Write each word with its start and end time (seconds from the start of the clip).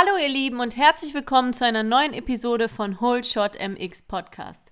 Hallo 0.00 0.16
ihr 0.16 0.28
Lieben 0.28 0.60
und 0.60 0.76
herzlich 0.76 1.12
willkommen 1.12 1.52
zu 1.52 1.64
einer 1.64 1.82
neuen 1.82 2.12
Episode 2.12 2.68
von 2.68 3.00
Whole 3.00 3.24
Shot 3.24 3.58
MX 3.58 4.02
Podcast. 4.02 4.70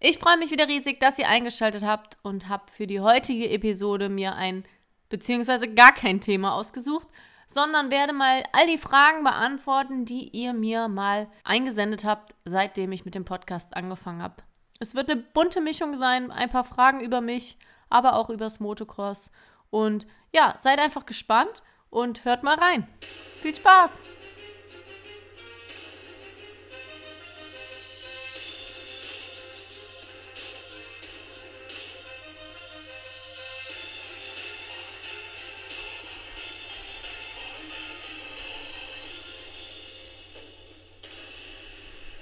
Ich 0.00 0.16
freue 0.16 0.38
mich 0.38 0.50
wieder 0.50 0.66
riesig, 0.66 0.98
dass 0.98 1.18
ihr 1.18 1.28
eingeschaltet 1.28 1.84
habt 1.84 2.16
und 2.22 2.48
habe 2.48 2.72
für 2.72 2.86
die 2.86 3.00
heutige 3.00 3.50
Episode 3.50 4.08
mir 4.08 4.34
ein 4.34 4.64
beziehungsweise 5.10 5.68
gar 5.68 5.92
kein 5.92 6.22
Thema 6.22 6.54
ausgesucht, 6.54 7.06
sondern 7.46 7.90
werde 7.90 8.14
mal 8.14 8.44
all 8.52 8.66
die 8.66 8.78
Fragen 8.78 9.24
beantworten, 9.24 10.06
die 10.06 10.30
ihr 10.30 10.54
mir 10.54 10.88
mal 10.88 11.28
eingesendet 11.44 12.04
habt, 12.04 12.34
seitdem 12.46 12.92
ich 12.92 13.04
mit 13.04 13.14
dem 13.14 13.26
Podcast 13.26 13.76
angefangen 13.76 14.22
habe. 14.22 14.36
Es 14.80 14.94
wird 14.94 15.10
eine 15.10 15.20
bunte 15.20 15.60
Mischung 15.60 15.98
sein, 15.98 16.30
ein 16.30 16.48
paar 16.48 16.64
Fragen 16.64 17.00
über 17.00 17.20
mich, 17.20 17.58
aber 17.90 18.16
auch 18.16 18.30
übers 18.30 18.58
Motocross. 18.58 19.30
Und 19.68 20.06
ja, 20.34 20.54
seid 20.60 20.78
einfach 20.78 21.04
gespannt 21.04 21.62
und 21.90 22.24
hört 22.24 22.42
mal 22.42 22.56
rein. 22.56 22.88
Viel 23.02 23.54
Spaß! 23.54 24.15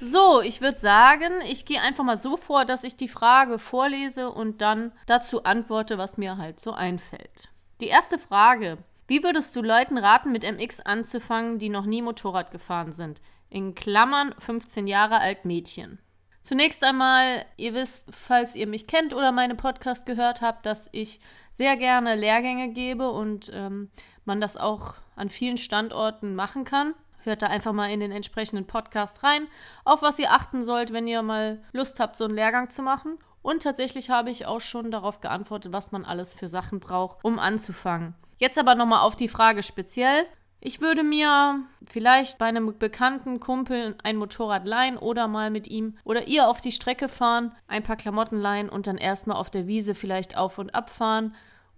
So, 0.06 0.42
ich 0.42 0.60
würde 0.60 0.78
sagen, 0.78 1.32
ich 1.48 1.64
gehe 1.64 1.80
einfach 1.80 2.04
mal 2.04 2.18
so 2.18 2.36
vor, 2.36 2.66
dass 2.66 2.84
ich 2.84 2.94
die 2.94 3.08
Frage 3.08 3.58
vorlese 3.58 4.30
und 4.30 4.60
dann 4.60 4.92
dazu 5.06 5.44
antworte, 5.44 5.96
was 5.96 6.18
mir 6.18 6.36
halt 6.36 6.60
so 6.60 6.72
einfällt. 6.72 7.48
Die 7.80 7.86
erste 7.86 8.18
Frage. 8.18 8.76
Wie 9.06 9.22
würdest 9.22 9.56
du 9.56 9.62
Leuten 9.62 9.96
raten, 9.96 10.30
mit 10.30 10.44
MX 10.44 10.80
anzufangen, 10.80 11.58
die 11.58 11.70
noch 11.70 11.86
nie 11.86 12.02
Motorrad 12.02 12.50
gefahren 12.50 12.92
sind? 12.92 13.22
In 13.48 13.74
Klammern 13.74 14.34
15 14.38 14.86
Jahre 14.86 15.20
alt 15.20 15.46
Mädchen. 15.46 15.98
Zunächst 16.42 16.84
einmal, 16.84 17.46
ihr 17.56 17.72
wisst, 17.72 18.06
falls 18.14 18.54
ihr 18.54 18.66
mich 18.66 18.86
kennt 18.86 19.14
oder 19.14 19.32
meine 19.32 19.54
Podcast 19.54 20.04
gehört 20.04 20.42
habt, 20.42 20.66
dass 20.66 20.86
ich 20.92 21.18
sehr 21.50 21.78
gerne 21.78 22.14
Lehrgänge 22.14 22.68
gebe 22.68 23.10
und 23.10 23.50
ähm, 23.54 23.90
man 24.26 24.42
das 24.42 24.58
auch 24.58 24.96
an 25.16 25.30
vielen 25.30 25.56
Standorten 25.56 26.34
machen 26.34 26.64
kann. 26.64 26.92
Hört 27.24 27.42
da 27.42 27.46
einfach 27.46 27.72
mal 27.72 27.90
in 27.90 28.00
den 28.00 28.12
entsprechenden 28.12 28.66
Podcast 28.66 29.22
rein, 29.22 29.46
auf 29.84 30.02
was 30.02 30.18
ihr 30.18 30.30
achten 30.30 30.62
sollt, 30.62 30.92
wenn 30.92 31.06
ihr 31.06 31.22
mal 31.22 31.62
Lust 31.72 31.98
habt, 32.00 32.16
so 32.16 32.24
einen 32.24 32.34
Lehrgang 32.34 32.70
zu 32.70 32.82
machen. 32.82 33.18
Und 33.42 33.62
tatsächlich 33.62 34.10
habe 34.10 34.30
ich 34.30 34.46
auch 34.46 34.60
schon 34.60 34.90
darauf 34.90 35.20
geantwortet, 35.20 35.72
was 35.72 35.92
man 35.92 36.04
alles 36.04 36.34
für 36.34 36.48
Sachen 36.48 36.80
braucht, 36.80 37.24
um 37.24 37.38
anzufangen. 37.38 38.14
Jetzt 38.38 38.58
aber 38.58 38.74
nochmal 38.74 39.00
auf 39.00 39.16
die 39.16 39.28
Frage 39.28 39.62
speziell. 39.62 40.26
Ich 40.60 40.80
würde 40.80 41.02
mir 41.02 41.60
vielleicht 41.86 42.38
bei 42.38 42.46
einem 42.46 42.78
bekannten 42.78 43.38
Kumpel 43.38 43.96
ein 44.02 44.16
Motorrad 44.16 44.66
leihen 44.66 44.96
oder 44.96 45.28
mal 45.28 45.50
mit 45.50 45.66
ihm 45.66 45.98
oder 46.04 46.26
ihr 46.26 46.48
auf 46.48 46.62
die 46.62 46.72
Strecke 46.72 47.10
fahren, 47.10 47.52
ein 47.68 47.82
paar 47.82 47.96
Klamotten 47.96 48.38
leihen 48.38 48.70
und 48.70 48.86
dann 48.86 48.96
erstmal 48.96 49.36
auf 49.36 49.50
der 49.50 49.66
Wiese 49.66 49.94
vielleicht 49.94 50.38
auf 50.38 50.58
und 50.58 50.74
ab 50.74 50.88
fahren 50.88 51.34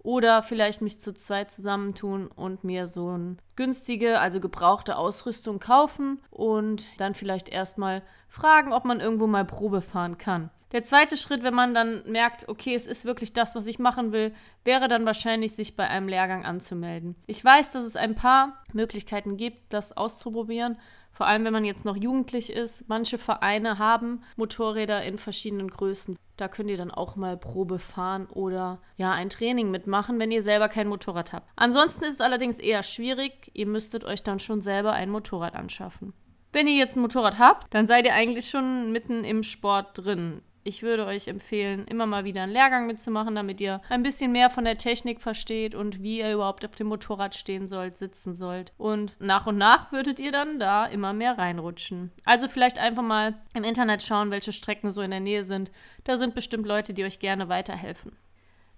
oder 0.07 0.41
vielleicht 0.41 0.81
mich 0.81 1.01
zu 1.01 1.13
zweit 1.13 1.51
zusammentun 1.51 2.27
und 2.27 2.63
mir 2.63 2.87
so 2.87 3.09
eine 3.09 3.35
günstige, 3.57 4.21
also 4.21 4.39
gebrauchte 4.39 4.95
Ausrüstung 4.95 5.59
kaufen 5.59 6.21
und 6.29 6.87
dann 6.97 7.13
vielleicht 7.13 7.49
erstmal 7.49 8.01
fragen, 8.29 8.71
ob 8.71 8.85
man 8.85 9.01
irgendwo 9.01 9.27
mal 9.27 9.43
Probe 9.43 9.81
fahren 9.81 10.17
kann. 10.17 10.49
Der 10.71 10.85
zweite 10.85 11.17
Schritt, 11.17 11.43
wenn 11.43 11.53
man 11.53 11.73
dann 11.73 12.09
merkt, 12.09 12.47
okay, 12.47 12.73
es 12.73 12.87
ist 12.87 13.03
wirklich 13.03 13.33
das, 13.33 13.53
was 13.53 13.67
ich 13.67 13.79
machen 13.79 14.13
will, 14.13 14.33
wäre 14.63 14.87
dann 14.87 15.05
wahrscheinlich, 15.05 15.53
sich 15.53 15.75
bei 15.75 15.89
einem 15.89 16.07
Lehrgang 16.07 16.45
anzumelden. 16.45 17.17
Ich 17.25 17.43
weiß, 17.43 17.73
dass 17.73 17.83
es 17.83 17.97
ein 17.97 18.15
paar 18.15 18.63
Möglichkeiten 18.71 19.35
gibt, 19.35 19.73
das 19.73 19.97
auszuprobieren. 19.97 20.77
Vor 21.17 21.25
allem, 21.25 21.45
wenn 21.45 21.53
man 21.53 21.65
jetzt 21.65 21.83
noch 21.83 21.97
jugendlich 21.97 22.53
ist. 22.53 22.87
Manche 22.87 23.17
Vereine 23.17 23.79
haben 23.79 24.21
Motorräder 24.35 25.01
in 25.01 25.17
verschiedenen 25.17 25.67
Größen. 25.67 26.15
Da 26.35 26.47
könnt 26.47 26.69
ihr 26.69 26.77
dann 26.77 26.91
auch 26.91 27.15
mal 27.15 27.37
Probe 27.37 27.79
fahren 27.79 28.27
oder 28.27 28.77
ja, 28.97 29.13
ein 29.13 29.31
Training 29.31 29.71
mitmachen, 29.71 30.19
wenn 30.19 30.29
ihr 30.29 30.43
selber 30.43 30.69
kein 30.69 30.87
Motorrad 30.87 31.33
habt. 31.33 31.49
Ansonsten 31.55 32.03
ist 32.03 32.13
es 32.13 32.21
allerdings 32.21 32.59
eher 32.59 32.83
schwierig. 32.83 33.49
Ihr 33.55 33.65
müsstet 33.65 34.05
euch 34.05 34.21
dann 34.21 34.37
schon 34.37 34.61
selber 34.61 34.93
ein 34.93 35.09
Motorrad 35.09 35.55
anschaffen. 35.55 36.13
Wenn 36.53 36.67
ihr 36.67 36.75
jetzt 36.75 36.97
ein 36.97 37.01
Motorrad 37.01 37.39
habt, 37.39 37.73
dann 37.73 37.87
seid 37.87 38.05
ihr 38.05 38.13
eigentlich 38.13 38.47
schon 38.47 38.91
mitten 38.91 39.23
im 39.23 39.41
Sport 39.41 39.97
drin. 39.97 40.43
Ich 40.67 40.83
würde 40.83 41.05
euch 41.05 41.29
empfehlen, 41.29 41.85
immer 41.85 42.05
mal 42.05 42.25
wieder 42.25 42.43
einen 42.43 42.51
Lehrgang 42.51 42.87
mitzumachen, 42.87 43.35
damit 43.35 43.61
ihr 43.61 43.81
ein 43.87 44.03
bisschen 44.03 44.33
mehr 44.33 44.49
von 44.49 44.65
der 44.65 44.77
Technik 44.77 45.21
versteht 45.21 45.75
und 45.75 46.03
wie 46.03 46.19
ihr 46.19 46.33
überhaupt 46.33 46.65
auf 46.65 46.75
dem 46.75 46.87
Motorrad 46.87 47.35
stehen 47.35 47.69
sollt, 47.69 47.97
sitzen 47.97 48.35
sollt. 48.35 48.73
Und 48.77 49.15
nach 49.21 49.47
und 49.47 49.57
nach 49.57 49.93
würdet 49.93 50.19
ihr 50.19 50.33
dann 50.33 50.59
da 50.59 50.85
immer 50.85 51.13
mehr 51.13 51.37
reinrutschen. 51.37 52.11
Also 52.25 52.49
vielleicht 52.49 52.79
einfach 52.79 53.01
mal 53.01 53.35
im 53.53 53.63
Internet 53.63 54.03
schauen, 54.03 54.29
welche 54.29 54.51
Strecken 54.51 54.91
so 54.91 55.01
in 55.01 55.11
der 55.11 55.21
Nähe 55.21 55.45
sind. 55.45 55.71
Da 56.03 56.17
sind 56.17 56.35
bestimmt 56.35 56.67
Leute, 56.67 56.93
die 56.93 57.05
euch 57.05 57.19
gerne 57.19 57.47
weiterhelfen. 57.47 58.17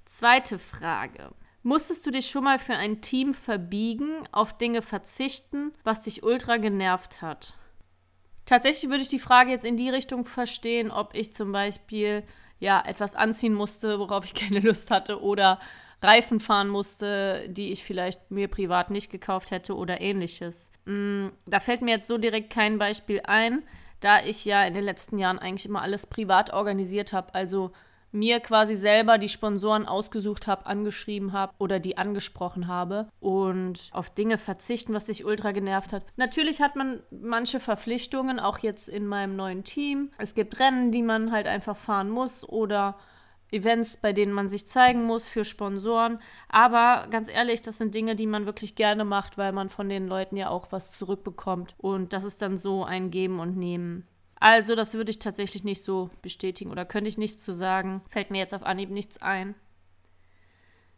Zweite 0.06 0.59
Frage. 0.59 1.31
Musstest 1.63 2.06
du 2.06 2.11
dich 2.11 2.29
schon 2.29 2.44
mal 2.44 2.59
für 2.59 2.75
ein 2.75 3.01
Team 3.01 3.33
verbiegen, 3.33 4.21
auf 4.31 4.56
Dinge 4.56 4.83
verzichten, 4.83 5.73
was 5.83 6.01
dich 6.01 6.21
ultra 6.21 6.57
genervt 6.57 7.23
hat? 7.23 7.56
Tatsächlich 8.49 8.89
würde 8.89 9.03
ich 9.03 9.09
die 9.09 9.19
Frage 9.19 9.51
jetzt 9.51 9.63
in 9.63 9.77
die 9.77 9.91
Richtung 9.91 10.25
verstehen, 10.25 10.89
ob 10.89 11.13
ich 11.13 11.31
zum 11.31 11.51
Beispiel 11.51 12.23
ja 12.57 12.83
etwas 12.83 13.13
anziehen 13.13 13.53
musste, 13.53 13.99
worauf 13.99 14.25
ich 14.25 14.33
keine 14.47 14.59
Lust 14.59 14.89
hatte, 14.89 15.21
oder 15.21 15.59
Reifen 16.01 16.39
fahren 16.39 16.67
musste, 16.67 17.47
die 17.47 17.71
ich 17.71 17.83
vielleicht 17.83 18.31
mir 18.31 18.47
privat 18.47 18.89
nicht 18.89 19.11
gekauft 19.11 19.51
hätte 19.51 19.75
oder 19.75 20.01
ähnliches. 20.01 20.71
Mm, 20.85 21.27
da 21.45 21.59
fällt 21.59 21.83
mir 21.83 21.91
jetzt 21.91 22.07
so 22.07 22.17
direkt 22.17 22.51
kein 22.51 22.79
Beispiel 22.79 23.21
ein, 23.23 23.61
da 23.99 24.23
ich 24.23 24.45
ja 24.45 24.63
in 24.63 24.73
den 24.73 24.83
letzten 24.83 25.19
Jahren 25.19 25.38
eigentlich 25.38 25.67
immer 25.67 25.83
alles 25.83 26.07
privat 26.07 26.51
organisiert 26.51 27.13
habe. 27.13 27.35
Also 27.35 27.71
mir 28.11 28.39
quasi 28.39 28.75
selber 28.75 29.17
die 29.17 29.29
Sponsoren 29.29 29.85
ausgesucht 29.85 30.47
habe, 30.47 30.65
angeschrieben 30.65 31.33
habe 31.33 31.53
oder 31.57 31.79
die 31.79 31.97
angesprochen 31.97 32.67
habe 32.67 33.07
und 33.19 33.89
auf 33.91 34.09
Dinge 34.09 34.37
verzichten, 34.37 34.93
was 34.93 35.05
dich 35.05 35.25
ultra 35.25 35.51
genervt 35.51 35.93
hat. 35.93 36.05
Natürlich 36.17 36.61
hat 36.61 36.75
man 36.75 37.01
manche 37.11 37.59
Verpflichtungen, 37.59 38.39
auch 38.39 38.59
jetzt 38.59 38.89
in 38.89 39.05
meinem 39.05 39.35
neuen 39.35 39.63
Team. 39.63 40.11
Es 40.17 40.35
gibt 40.35 40.59
Rennen, 40.59 40.91
die 40.91 41.03
man 41.03 41.31
halt 41.31 41.47
einfach 41.47 41.77
fahren 41.77 42.09
muss 42.09 42.47
oder 42.47 42.97
Events, 43.51 43.97
bei 43.97 44.13
denen 44.13 44.31
man 44.31 44.47
sich 44.47 44.67
zeigen 44.67 45.05
muss 45.05 45.27
für 45.27 45.43
Sponsoren. 45.43 46.19
Aber 46.49 47.07
ganz 47.09 47.27
ehrlich, 47.27 47.61
das 47.61 47.77
sind 47.77 47.95
Dinge, 47.95 48.15
die 48.15 48.27
man 48.27 48.45
wirklich 48.45 48.75
gerne 48.75 49.05
macht, 49.05 49.37
weil 49.37 49.51
man 49.51 49.69
von 49.69 49.89
den 49.89 50.07
Leuten 50.07 50.37
ja 50.37 50.49
auch 50.49 50.71
was 50.71 50.91
zurückbekommt. 50.91 51.73
Und 51.77 52.13
das 52.13 52.23
ist 52.23 52.41
dann 52.41 52.57
so 52.57 52.83
ein 52.83 53.09
Geben 53.11 53.39
und 53.39 53.57
Nehmen. 53.57 54.07
Also, 54.39 54.75
das 54.75 54.94
würde 54.94 55.11
ich 55.11 55.19
tatsächlich 55.19 55.63
nicht 55.63 55.83
so 55.83 56.09
bestätigen 56.22 56.72
oder 56.72 56.85
könnte 56.85 57.09
ich 57.09 57.17
nichts 57.17 57.44
zu 57.44 57.53
sagen. 57.53 58.01
Fällt 58.09 58.31
mir 58.31 58.38
jetzt 58.38 58.53
auf 58.53 58.63
Anhieb 58.63 58.89
nichts 58.89 59.22
ein. 59.22 59.55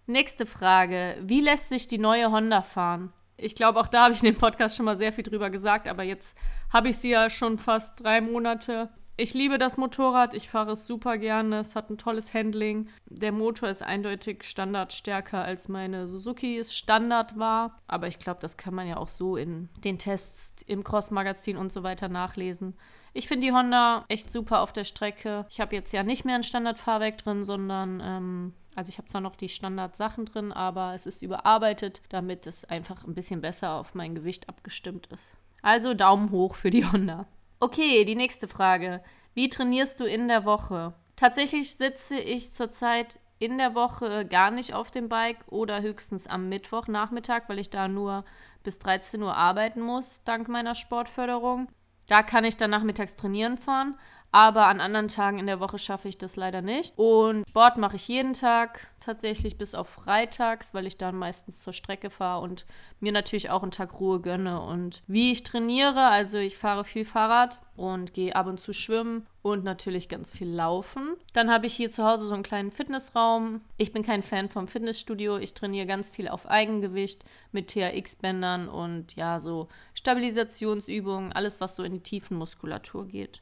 Nächste 0.06 0.46
Frage. 0.46 1.18
Wie 1.22 1.42
lässt 1.42 1.70
sich 1.70 1.88
die 1.88 1.98
neue 1.98 2.32
Honda 2.32 2.62
fahren? 2.62 3.14
Ich 3.38 3.56
glaube, 3.56 3.80
auch 3.80 3.88
da 3.88 4.04
habe 4.04 4.14
ich 4.14 4.24
in 4.24 4.34
dem 4.34 4.40
Podcast 4.40 4.76
schon 4.76 4.86
mal 4.86 4.98
sehr 4.98 5.14
viel 5.14 5.24
drüber 5.24 5.50
gesagt, 5.50 5.88
aber 5.88 6.04
jetzt 6.04 6.38
habe 6.72 6.90
ich 6.90 6.98
sie 6.98 7.10
ja 7.10 7.30
schon 7.30 7.58
fast 7.58 8.04
drei 8.04 8.22
Monate. 8.22 8.90
Ich 9.18 9.34
liebe 9.34 9.58
das 9.58 9.78
Motorrad, 9.78 10.34
ich 10.34 10.50
fahre 10.50 10.72
es 10.72 10.88
super 10.88 11.18
gerne, 11.18 11.60
es 11.60 11.76
hat 11.76 11.90
ein 11.90 11.98
tolles 11.98 12.34
Handling. 12.34 12.90
Der 13.06 13.32
Motor 13.32 13.70
ist 13.70 13.84
eindeutig 13.84 14.44
standardstärker 14.44 15.44
als 15.44 15.68
meine 15.68 16.08
Suzuki 16.08 16.58
es 16.58 16.76
Standard 16.76 17.38
war. 17.38 17.78
Aber 17.88 18.08
ich 18.08 18.20
glaube, 18.20 18.40
das 18.40 18.58
kann 18.58 18.74
man 18.74 18.88
ja 18.88 18.98
auch 18.98 19.08
so 19.08 19.38
in 19.38 19.70
den 19.84 19.98
Tests 19.98 20.64
im 20.66 20.84
Cross-Magazin 20.84 21.58
und 21.58 21.72
so 21.72 21.84
weiter 21.84 22.10
nachlesen. 22.10 22.76
Ich 23.14 23.28
finde 23.28 23.48
die 23.48 23.54
Honda 23.54 24.06
echt 24.08 24.30
super 24.30 24.62
auf 24.62 24.72
der 24.72 24.86
Strecke. 24.86 25.46
Ich 25.50 25.60
habe 25.60 25.76
jetzt 25.76 25.92
ja 25.92 26.04
nicht 26.04 26.24
mehr 26.24 26.36
ein 26.36 26.44
Standardfahrwerk 26.44 27.18
drin, 27.18 27.44
sondern 27.44 28.02
ähm, 28.04 28.54
also 28.76 28.90
ich 28.90 28.98
habe 28.98 29.08
zwar 29.08 29.22
noch 29.22 29.36
die 29.36 29.50
Standardsachen 29.50 30.26
drin, 30.26 30.52
aber 30.52 30.94
es 30.94 31.06
ist 31.06 31.22
überarbeitet, 31.22 32.02
damit 32.10 32.48
es 32.48 32.64
einfach 32.64 33.06
ein 33.06 33.14
bisschen 33.14 33.42
besser 33.42 33.74
auf 33.74 33.96
mein 33.96 34.16
Gewicht 34.16 34.48
abgestimmt 34.48 35.08
ist. 35.08 35.36
Also 35.62 35.94
Daumen 35.94 36.32
hoch 36.32 36.56
für 36.56 36.70
die 36.70 36.86
Honda. 36.86 37.28
Okay, 37.60 38.06
die 38.06 38.16
nächste 38.16 38.48
Frage. 38.48 39.04
Wie 39.34 39.50
trainierst 39.50 40.00
du 40.00 40.06
in 40.06 40.28
der 40.28 40.46
Woche? 40.46 40.94
Tatsächlich 41.16 41.76
sitze 41.76 42.18
ich 42.18 42.54
zurzeit 42.54 43.20
in 43.40 43.58
der 43.58 43.76
Woche 43.76 44.26
gar 44.26 44.52
nicht 44.52 44.74
auf 44.74 44.90
dem 44.90 45.10
Bike 45.10 45.40
oder 45.48 45.82
höchstens 45.82 46.28
am 46.28 46.50
Mittwochnachmittag, 46.50 47.44
weil 47.48 47.60
ich 47.60 47.70
da 47.70 47.88
nur 47.88 48.24
bis 48.64 48.80
13 48.80 49.22
Uhr 49.22 49.36
arbeiten 49.36 49.82
muss, 49.82 50.24
dank 50.24 50.48
meiner 50.48 50.76
Sportförderung. 50.76 51.68
Da 52.08 52.24
kann 52.24 52.44
ich 52.44 52.58
dann 52.58 52.72
nachmittags 52.72 53.16
trainieren 53.16 53.58
fahren, 53.58 53.96
aber 54.32 54.68
an 54.68 54.80
anderen 54.80 55.10
Tagen 55.10 55.40
in 55.40 55.48
der 55.48 55.60
Woche 55.60 55.78
schaffe 55.78 56.08
ich 56.08 56.18
das 56.18 56.38
leider 56.38 56.62
nicht. 56.62 56.98
Und 56.98 57.48
Sport 57.50 57.78
mache 57.78 57.98
ich 57.98 58.08
jeden 58.08 58.34
Tag, 58.34 58.88
tatsächlich 59.02 59.58
bis 59.58 59.76
auf 59.76 59.90
freitags, 59.90 60.74
weil 60.74 60.88
ich 60.88 60.98
dann 60.98 61.18
meistens 61.18 61.62
zur 61.62 61.74
Strecke 61.74 62.10
fahre 62.10 62.42
und 62.42 62.66
mir 63.00 63.12
natürlich 63.12 63.50
auch 63.50 63.64
einen 63.64 63.72
Tag 63.72 64.00
Ruhe 64.00 64.22
gönne. 64.22 64.62
Und 64.62 65.04
wie 65.08 65.32
ich 65.32 65.44
trainiere, 65.44 66.08
also 66.08 66.38
ich 66.38 66.56
fahre 66.58 66.86
viel 66.86 67.04
Fahrrad 67.04 67.60
und 67.76 68.14
gehe 68.14 68.36
ab 68.36 68.48
und 68.48 68.60
zu 68.60 68.74
schwimmen 68.74 69.28
und 69.42 69.64
natürlich 69.64 70.08
ganz 70.08 70.32
viel 70.32 70.50
laufen. 70.50 71.16
Dann 71.34 71.52
habe 71.52 71.66
ich 71.66 71.74
hier 71.74 71.92
zu 71.92 72.06
Hause 72.06 72.26
so 72.26 72.34
einen 72.34 72.44
kleinen 72.44 72.72
Fitnessraum. 72.72 73.62
Ich 73.78 73.92
bin 73.92 74.04
kein 74.04 74.24
Fan 74.24 74.48
vom 74.48 74.68
Fitnessstudio. 74.68 75.38
Ich 75.40 75.56
trainiere 75.56 75.88
ganz 75.88 76.10
viel 76.10 76.30
auf 76.30 76.48
Eigengewicht 76.48 77.26
mit 77.52 77.68
THX-Bändern 77.70 78.70
und 78.70 79.16
ja, 79.16 79.42
so 79.42 79.68
Stabilisationsübungen, 79.94 81.34
alles, 81.34 81.60
was 81.60 81.76
so 81.76 81.84
in 81.84 81.94
die 81.94 82.04
Tiefenmuskulatur 82.04 83.08
geht. 83.08 83.42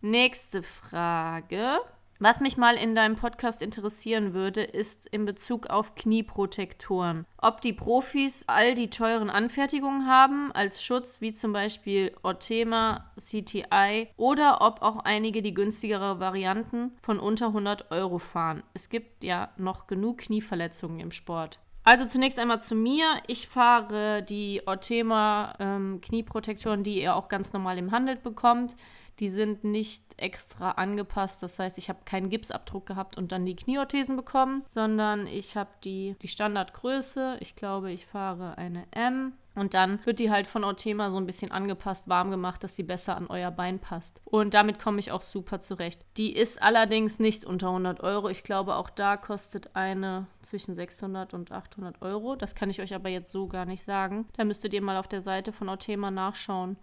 Nächste 0.00 0.62
Frage. 0.62 1.80
Was 2.18 2.40
mich 2.40 2.56
mal 2.56 2.76
in 2.76 2.94
deinem 2.94 3.16
Podcast 3.16 3.60
interessieren 3.60 4.32
würde, 4.32 4.62
ist 4.62 5.06
in 5.06 5.26
Bezug 5.26 5.68
auf 5.68 5.94
Knieprotektoren. 5.94 7.26
Ob 7.38 7.60
die 7.60 7.74
Profis 7.74 8.44
all 8.46 8.74
die 8.74 8.88
teuren 8.88 9.28
Anfertigungen 9.28 10.06
haben 10.06 10.50
als 10.52 10.82
Schutz, 10.82 11.20
wie 11.20 11.34
zum 11.34 11.52
Beispiel 11.52 12.14
Ortema, 12.22 13.10
CTI, 13.18 14.08
oder 14.16 14.62
ob 14.62 14.80
auch 14.80 15.00
einige 15.04 15.42
die 15.42 15.54
günstigere 15.54 16.20
Varianten 16.20 16.92
von 17.02 17.18
unter 17.18 17.48
100 17.48 17.90
Euro 17.90 18.18
fahren. 18.18 18.62
Es 18.72 18.88
gibt 18.88 19.24
ja 19.24 19.50
noch 19.58 19.86
genug 19.86 20.18
Knieverletzungen 20.18 21.00
im 21.00 21.10
Sport. 21.10 21.58
Also 21.86 22.04
zunächst 22.04 22.40
einmal 22.40 22.60
zu 22.60 22.74
mir. 22.74 23.22
Ich 23.28 23.46
fahre 23.46 24.20
die 24.20 24.60
Ortema 24.66 25.54
ähm, 25.60 26.00
Knieprotektoren, 26.00 26.82
die 26.82 27.00
ihr 27.00 27.14
auch 27.14 27.28
ganz 27.28 27.52
normal 27.52 27.78
im 27.78 27.92
Handel 27.92 28.16
bekommt. 28.16 28.74
Die 29.18 29.30
sind 29.30 29.64
nicht 29.64 30.04
extra 30.18 30.72
angepasst. 30.72 31.42
Das 31.42 31.58
heißt, 31.58 31.78
ich 31.78 31.88
habe 31.88 32.00
keinen 32.04 32.30
Gipsabdruck 32.30 32.86
gehabt 32.86 33.16
und 33.16 33.32
dann 33.32 33.46
die 33.46 33.56
Knieorthesen 33.56 34.16
bekommen, 34.16 34.62
sondern 34.66 35.26
ich 35.26 35.56
habe 35.56 35.70
die, 35.84 36.16
die 36.22 36.28
Standardgröße. 36.28 37.38
Ich 37.40 37.56
glaube, 37.56 37.90
ich 37.92 38.06
fahre 38.06 38.58
eine 38.58 38.84
M. 38.90 39.32
Und 39.54 39.72
dann 39.72 40.04
wird 40.04 40.18
die 40.18 40.30
halt 40.30 40.46
von 40.46 40.64
Ortema 40.64 41.10
so 41.10 41.16
ein 41.16 41.24
bisschen 41.24 41.50
angepasst, 41.50 42.08
warm 42.08 42.30
gemacht, 42.30 42.62
dass 42.62 42.76
sie 42.76 42.82
besser 42.82 43.16
an 43.16 43.26
euer 43.28 43.50
Bein 43.50 43.78
passt. 43.78 44.20
Und 44.26 44.52
damit 44.52 44.78
komme 44.78 45.00
ich 45.00 45.12
auch 45.12 45.22
super 45.22 45.62
zurecht. 45.62 46.04
Die 46.18 46.36
ist 46.36 46.60
allerdings 46.60 47.18
nicht 47.18 47.46
unter 47.46 47.68
100 47.68 48.02
Euro. 48.02 48.28
Ich 48.28 48.44
glaube, 48.44 48.76
auch 48.76 48.90
da 48.90 49.16
kostet 49.16 49.74
eine 49.74 50.26
zwischen 50.42 50.74
600 50.74 51.32
und 51.32 51.52
800 51.52 52.02
Euro. 52.02 52.36
Das 52.36 52.54
kann 52.54 52.68
ich 52.68 52.82
euch 52.82 52.94
aber 52.94 53.08
jetzt 53.08 53.32
so 53.32 53.48
gar 53.48 53.64
nicht 53.64 53.82
sagen. 53.82 54.28
Da 54.36 54.44
müsstet 54.44 54.74
ihr 54.74 54.82
mal 54.82 54.98
auf 54.98 55.08
der 55.08 55.22
Seite 55.22 55.52
von 55.52 55.70
Ortema 55.70 56.10
nachschauen. 56.10 56.76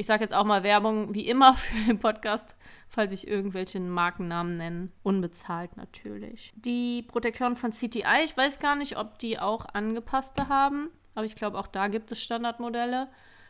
Ich 0.00 0.06
sage 0.06 0.24
jetzt 0.24 0.32
auch 0.32 0.46
mal 0.46 0.62
Werbung 0.62 1.14
wie 1.14 1.28
immer 1.28 1.52
für 1.56 1.76
den 1.84 1.98
Podcast, 1.98 2.56
falls 2.88 3.12
ich 3.12 3.28
irgendwelche 3.28 3.80
Markennamen 3.80 4.56
nenne. 4.56 4.88
Unbezahlt 5.02 5.76
natürlich. 5.76 6.54
Die 6.56 7.02
Protektoren 7.02 7.54
von 7.54 7.70
CTI, 7.70 8.24
ich 8.24 8.34
weiß 8.34 8.60
gar 8.60 8.76
nicht, 8.76 8.96
ob 8.96 9.18
die 9.18 9.38
auch 9.38 9.66
angepasste 9.74 10.48
haben, 10.48 10.88
aber 11.14 11.26
ich 11.26 11.34
glaube, 11.34 11.58
auch 11.58 11.66
da 11.66 11.88
gibt 11.88 12.10
es 12.12 12.22
Standardmodelle. 12.22 13.08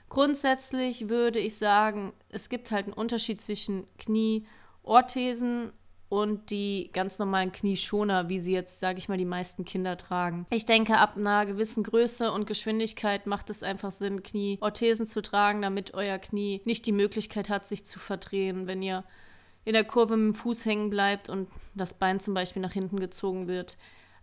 Grundsätzlich 0.09 1.09
würde 1.09 1.39
ich 1.39 1.57
sagen, 1.57 2.13
es 2.31 2.49
gibt 2.49 2.73
halt 2.73 2.87
einen 2.87 2.95
Unterschied 2.95 3.41
zwischen 3.41 3.87
Knie-Orthesen 3.99 5.73
und 6.11 6.51
die 6.51 6.91
ganz 6.93 7.21
normalen 7.21 7.53
Knieschoner, 7.53 8.29
wie 8.29 8.41
sie 8.41 8.53
jetzt, 8.53 8.81
sage 8.81 8.99
ich 8.99 9.09
mal, 9.09 9.17
die 9.17 9.25
meisten 9.25 9.65
Kinder 9.65 9.97
tragen. 9.97 10.45
Ich 10.51 10.65
denke, 10.65 10.99
ab 10.99 11.17
einer 11.17 11.47
gewissen 11.47 11.85
Größe 11.85 12.33
und 12.33 12.49
Geschwindigkeit 12.49 13.29
macht 13.29 13.49
es 13.49 13.63
einfach 13.63 13.93
Sinn, 13.93 14.25
Knieorthesen 14.25 15.07
zu 15.07 15.23
tragen, 15.23 15.63
damit 15.63 15.95
euer 15.95 16.19
Knie 16.19 16.63
nicht 16.65 16.85
die 16.87 16.93
Möglichkeit 16.93 17.49
hat, 17.49 17.65
sich 17.65 17.87
zu 17.87 18.01
verdrehen, 18.01 18.67
wenn 18.67 18.83
ihr 18.83 19.05
in 19.65 19.73
der 19.73 19.85
Kurve 19.85 20.17
mit 20.17 20.35
dem 20.35 20.39
Fuß 20.39 20.67
hängen 20.67 20.91
bleibt 20.91 21.29
und 21.29 21.49
das 21.77 21.95
Bein 21.95 22.19
zum 22.19 22.35
Beispiel 22.35 22.61
nach 22.61 22.73
hinten 22.73 22.99
gezogen 22.99 23.47
wird. 23.47 23.77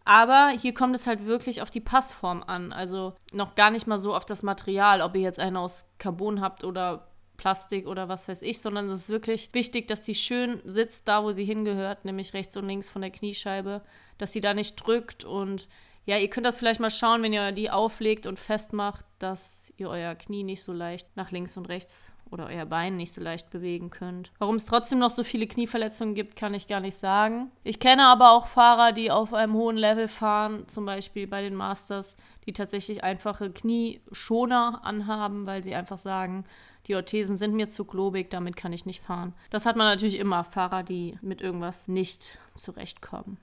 Aber 0.03 0.49
hier 0.59 0.73
kommt 0.73 0.95
es 0.95 1.07
halt 1.07 1.25
wirklich 1.25 1.61
auf 1.61 1.69
die 1.69 1.79
Passform 1.79 2.43
an. 2.43 2.73
Also 2.73 3.13
noch 3.31 3.55
gar 3.55 3.71
nicht 3.71 3.87
mal 3.87 3.99
so 3.99 4.13
auf 4.13 4.25
das 4.25 4.43
Material, 4.43 5.01
ob 5.01 5.15
ihr 5.15 5.21
jetzt 5.21 5.39
eine 5.39 5.59
aus 5.61 5.85
Carbon 5.99 6.41
habt 6.41 6.65
oder 6.65 7.07
Plastik 7.37 7.87
oder 7.87 8.09
was 8.09 8.27
weiß 8.27 8.41
ich, 8.41 8.59
sondern 8.59 8.89
es 8.89 9.01
ist 9.01 9.09
wirklich 9.09 9.49
wichtig, 9.53 9.87
dass 9.87 10.01
die 10.01 10.15
schön 10.15 10.61
sitzt, 10.65 11.07
da 11.07 11.23
wo 11.23 11.31
sie 11.31 11.45
hingehört, 11.45 12.03
nämlich 12.03 12.33
rechts 12.33 12.57
und 12.57 12.67
links 12.67 12.89
von 12.89 13.01
der 13.01 13.11
Kniescheibe, 13.11 13.81
dass 14.17 14.33
sie 14.33 14.41
da 14.41 14.53
nicht 14.53 14.75
drückt. 14.75 15.23
Und 15.23 15.69
ja, 16.05 16.17
ihr 16.17 16.29
könnt 16.29 16.45
das 16.45 16.57
vielleicht 16.57 16.79
mal 16.79 16.89
schauen, 16.89 17.23
wenn 17.23 17.33
ihr 17.33 17.51
die 17.51 17.69
auflegt 17.69 18.25
und 18.25 18.39
festmacht, 18.39 19.05
dass 19.19 19.71
ihr 19.77 19.89
euer 19.89 20.15
Knie 20.15 20.43
nicht 20.43 20.63
so 20.63 20.73
leicht 20.73 21.15
nach 21.15 21.31
links 21.31 21.55
und 21.55 21.69
rechts 21.69 22.13
oder 22.31 22.47
euer 22.47 22.65
Bein 22.65 22.97
nicht 22.97 23.13
so 23.13 23.21
leicht 23.21 23.49
bewegen 23.49 23.89
könnt. 23.89 24.31
Warum 24.39 24.55
es 24.55 24.65
trotzdem 24.65 24.99
noch 24.99 25.09
so 25.09 25.23
viele 25.23 25.47
Knieverletzungen 25.47 26.15
gibt, 26.15 26.35
kann 26.35 26.53
ich 26.53 26.67
gar 26.67 26.79
nicht 26.79 26.97
sagen. 26.97 27.51
Ich 27.63 27.79
kenne 27.79 28.05
aber 28.05 28.31
auch 28.31 28.47
Fahrer, 28.47 28.91
die 28.91 29.11
auf 29.11 29.33
einem 29.33 29.53
hohen 29.53 29.77
Level 29.77 30.07
fahren, 30.07 30.67
zum 30.67 30.85
Beispiel 30.85 31.27
bei 31.27 31.41
den 31.41 31.55
Masters, 31.55 32.17
die 32.45 32.53
tatsächlich 32.53 33.03
einfache 33.03 33.51
Knieschoner 33.51 34.81
anhaben, 34.83 35.45
weil 35.45 35.63
sie 35.63 35.75
einfach 35.75 35.97
sagen, 35.97 36.45
die 36.87 36.95
Orthesen 36.95 37.37
sind 37.37 37.53
mir 37.53 37.67
zu 37.67 37.83
globig, 37.83 38.29
damit 38.29 38.55
kann 38.55 38.71
ich 38.71 38.85
nicht 38.85 39.03
fahren. 39.03 39.33
Das 39.49 39.65
hat 39.65 39.75
man 39.75 39.87
natürlich 39.87 40.19
immer, 40.19 40.43
Fahrer, 40.43 40.83
die 40.83 41.17
mit 41.21 41.41
irgendwas 41.41 41.87
nicht 41.87 42.37
zurechtkommen. 42.55 43.37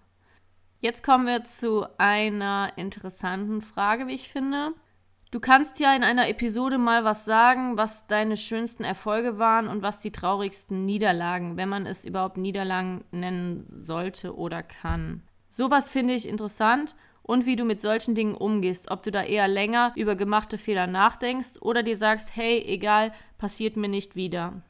Jetzt 0.80 1.02
kommen 1.02 1.26
wir 1.26 1.44
zu 1.44 1.86
einer 1.98 2.72
interessanten 2.76 3.60
Frage, 3.60 4.06
wie 4.06 4.14
ich 4.14 4.28
finde. 4.28 4.72
Du 5.34 5.40
kannst 5.40 5.80
ja 5.80 5.96
in 5.96 6.04
einer 6.04 6.28
Episode 6.28 6.78
mal 6.78 7.02
was 7.02 7.24
sagen, 7.24 7.76
was 7.76 8.06
deine 8.06 8.36
schönsten 8.36 8.84
Erfolge 8.84 9.36
waren 9.36 9.66
und 9.66 9.82
was 9.82 9.98
die 9.98 10.12
traurigsten 10.12 10.84
Niederlagen, 10.84 11.56
wenn 11.56 11.68
man 11.68 11.86
es 11.86 12.04
überhaupt 12.04 12.36
Niederlagen 12.36 13.02
nennen 13.10 13.66
sollte 13.68 14.36
oder 14.36 14.62
kann. 14.62 15.24
Sowas 15.48 15.88
finde 15.88 16.14
ich 16.14 16.28
interessant 16.28 16.94
und 17.24 17.46
wie 17.46 17.56
du 17.56 17.64
mit 17.64 17.80
solchen 17.80 18.14
Dingen 18.14 18.36
umgehst, 18.36 18.92
ob 18.92 19.02
du 19.02 19.10
da 19.10 19.24
eher 19.24 19.48
länger 19.48 19.92
über 19.96 20.14
gemachte 20.14 20.56
Fehler 20.56 20.86
nachdenkst 20.86 21.60
oder 21.60 21.82
dir 21.82 21.96
sagst, 21.96 22.36
hey, 22.36 22.64
egal, 22.68 23.10
passiert 23.36 23.76
mir 23.76 23.88
nicht 23.88 24.14
wieder. 24.14 24.62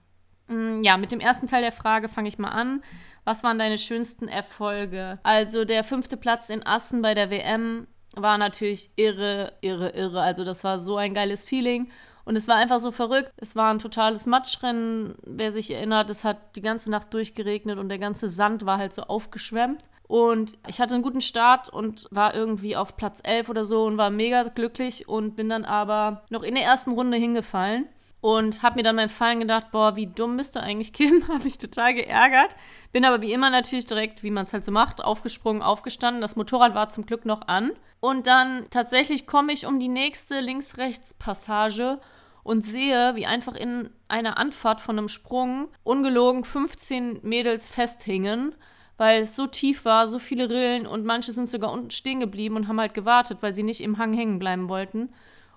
Mm, 0.49 0.82
ja, 0.82 0.96
mit 0.96 1.12
dem 1.12 1.20
ersten 1.20 1.46
Teil 1.46 1.61
der 1.61 1.72
Frage 1.72 2.08
fange 2.08 2.28
ich 2.28 2.38
mal 2.38 2.52
an. 2.52 2.82
Was 3.25 3.44
waren 3.44 3.58
deine 3.58 3.76
schönsten 3.76 4.28
Erfolge? 4.28 5.19
Also 5.25 5.66
der 5.66 5.84
fünfte 5.84 6.16
Platz 6.16 6.49
in 6.49 6.64
Assen 6.64 7.02
bei 7.02 7.12
der 7.12 7.31
WM 7.31 7.87
war 8.16 8.38
natürlich 8.38 8.90
irre, 8.96 9.52
irre, 9.61 9.90
irre. 9.90 10.20
Also 10.20 10.44
das 10.44 10.64
war 10.64 10.78
so 10.78 10.96
ein 10.96 11.14
geiles 11.14 11.44
Feeling. 11.44 11.90
Und 12.25 12.37
es 12.37 12.49
war 12.49 12.56
einfach 12.56 12.81
so 12.81 12.90
verrückt. 12.90 13.31
Es 13.37 13.55
war 13.55 13.70
ein 13.70 13.78
totales 13.78 14.26
Matschrennen. 14.26 15.14
Wer 15.22 15.52
sich 15.52 15.70
erinnert, 15.70 16.08
es 16.11 16.25
hat 16.25 16.56
die 16.56 16.62
ganze 16.62 16.90
Nacht 16.90 17.12
durchgeregnet 17.12 17.78
und 17.78 17.88
der 17.88 17.99
ganze 17.99 18.28
Sand 18.28 18.64
war 18.64 18.78
halt 18.78 18.94
so 18.94 19.02
aufgeschwemmt. 19.02 19.84
Und 20.06 20.58
ich 20.69 20.81
hatte 20.81 20.94
einen 20.94 21.02
guten 21.02 21.20
Start 21.20 21.69
und 21.69 22.06
war 22.11 22.34
irgendwie 22.34 22.76
auf 22.76 22.96
Platz 22.96 23.20
11 23.22 23.49
oder 23.49 23.64
so 23.64 23.84
und 23.84 23.96
war 23.96 24.11
mega 24.11 24.43
glücklich 24.44 25.08
und 25.08 25.34
bin 25.34 25.49
dann 25.49 25.64
aber 25.64 26.25
noch 26.31 26.43
in 26.43 26.55
der 26.55 26.64
ersten 26.64 26.93
Runde 26.93 27.16
hingefallen 27.16 27.88
und 28.25 28.62
habe 28.62 28.76
mir 28.76 28.82
dann 28.82 28.97
beim 28.97 29.11
Fallen 29.11 29.41
gedacht, 29.41 29.71
boah, 29.71 29.97
wie 29.97 30.06
dumm 30.06 30.38
bist 30.38 30.56
du 30.56 30.62
eigentlich, 30.62 30.93
Kim? 30.94 31.29
habe 31.29 31.44
mich 31.44 31.59
total 31.59 31.93
geärgert. 31.93 32.56
Bin 32.91 33.05
aber 33.05 33.21
wie 33.21 33.35
immer 33.35 33.50
natürlich 33.50 33.85
direkt, 33.85 34.23
wie 34.23 34.31
man 34.31 34.44
es 34.44 34.55
halt 34.55 34.65
so 34.65 34.73
macht, 34.73 35.05
aufgesprungen, 35.05 35.61
aufgestanden. 35.61 36.23
Das 36.23 36.35
Motorrad 36.35 36.75
war 36.75 36.88
zum 36.88 37.05
Glück 37.05 37.26
noch 37.26 37.49
an. 37.49 37.73
Und 38.00 38.26
dann 38.26 38.65
tatsächlich 38.71 39.26
komme 39.26 39.53
ich 39.53 39.67
um 39.67 39.79
die 39.79 39.88
nächste 39.88 40.41
Links-Rechts-Passage 40.41 42.00
und 42.43 42.65
sehe, 42.65 43.15
wie 43.15 43.26
einfach 43.26 43.56
in 43.56 43.91
einer 44.09 44.38
Anfahrt 44.38 44.81
von 44.81 44.97
einem 44.97 45.09
Sprung 45.11 45.69
ungelogen 45.83 46.45
15 46.45 47.21
Mädels 47.23 47.69
festhingen 47.69 48.54
weil 48.97 49.23
es 49.23 49.35
so 49.35 49.49
tief 49.49 49.85
war, 49.85 50.07
so 50.07 50.21
viele 50.21 50.49
Rillen 50.49 50.87
und 50.87 51.04
manche 51.04 51.33
sind 51.33 51.50
sogar 51.50 51.73
unten 51.73 51.90
stehen 51.90 52.21
geblieben 52.21 52.54
und 52.54 52.69
haben 52.69 52.78
halt 52.78 52.95
gewartet, 52.95 53.38
weil 53.40 53.52
sie 53.52 53.64
nicht 53.64 53.81
im 53.81 53.99
Hang 53.99 54.12
hängen 54.12 54.38
bleiben 54.38 54.69
wollten. 54.69 55.12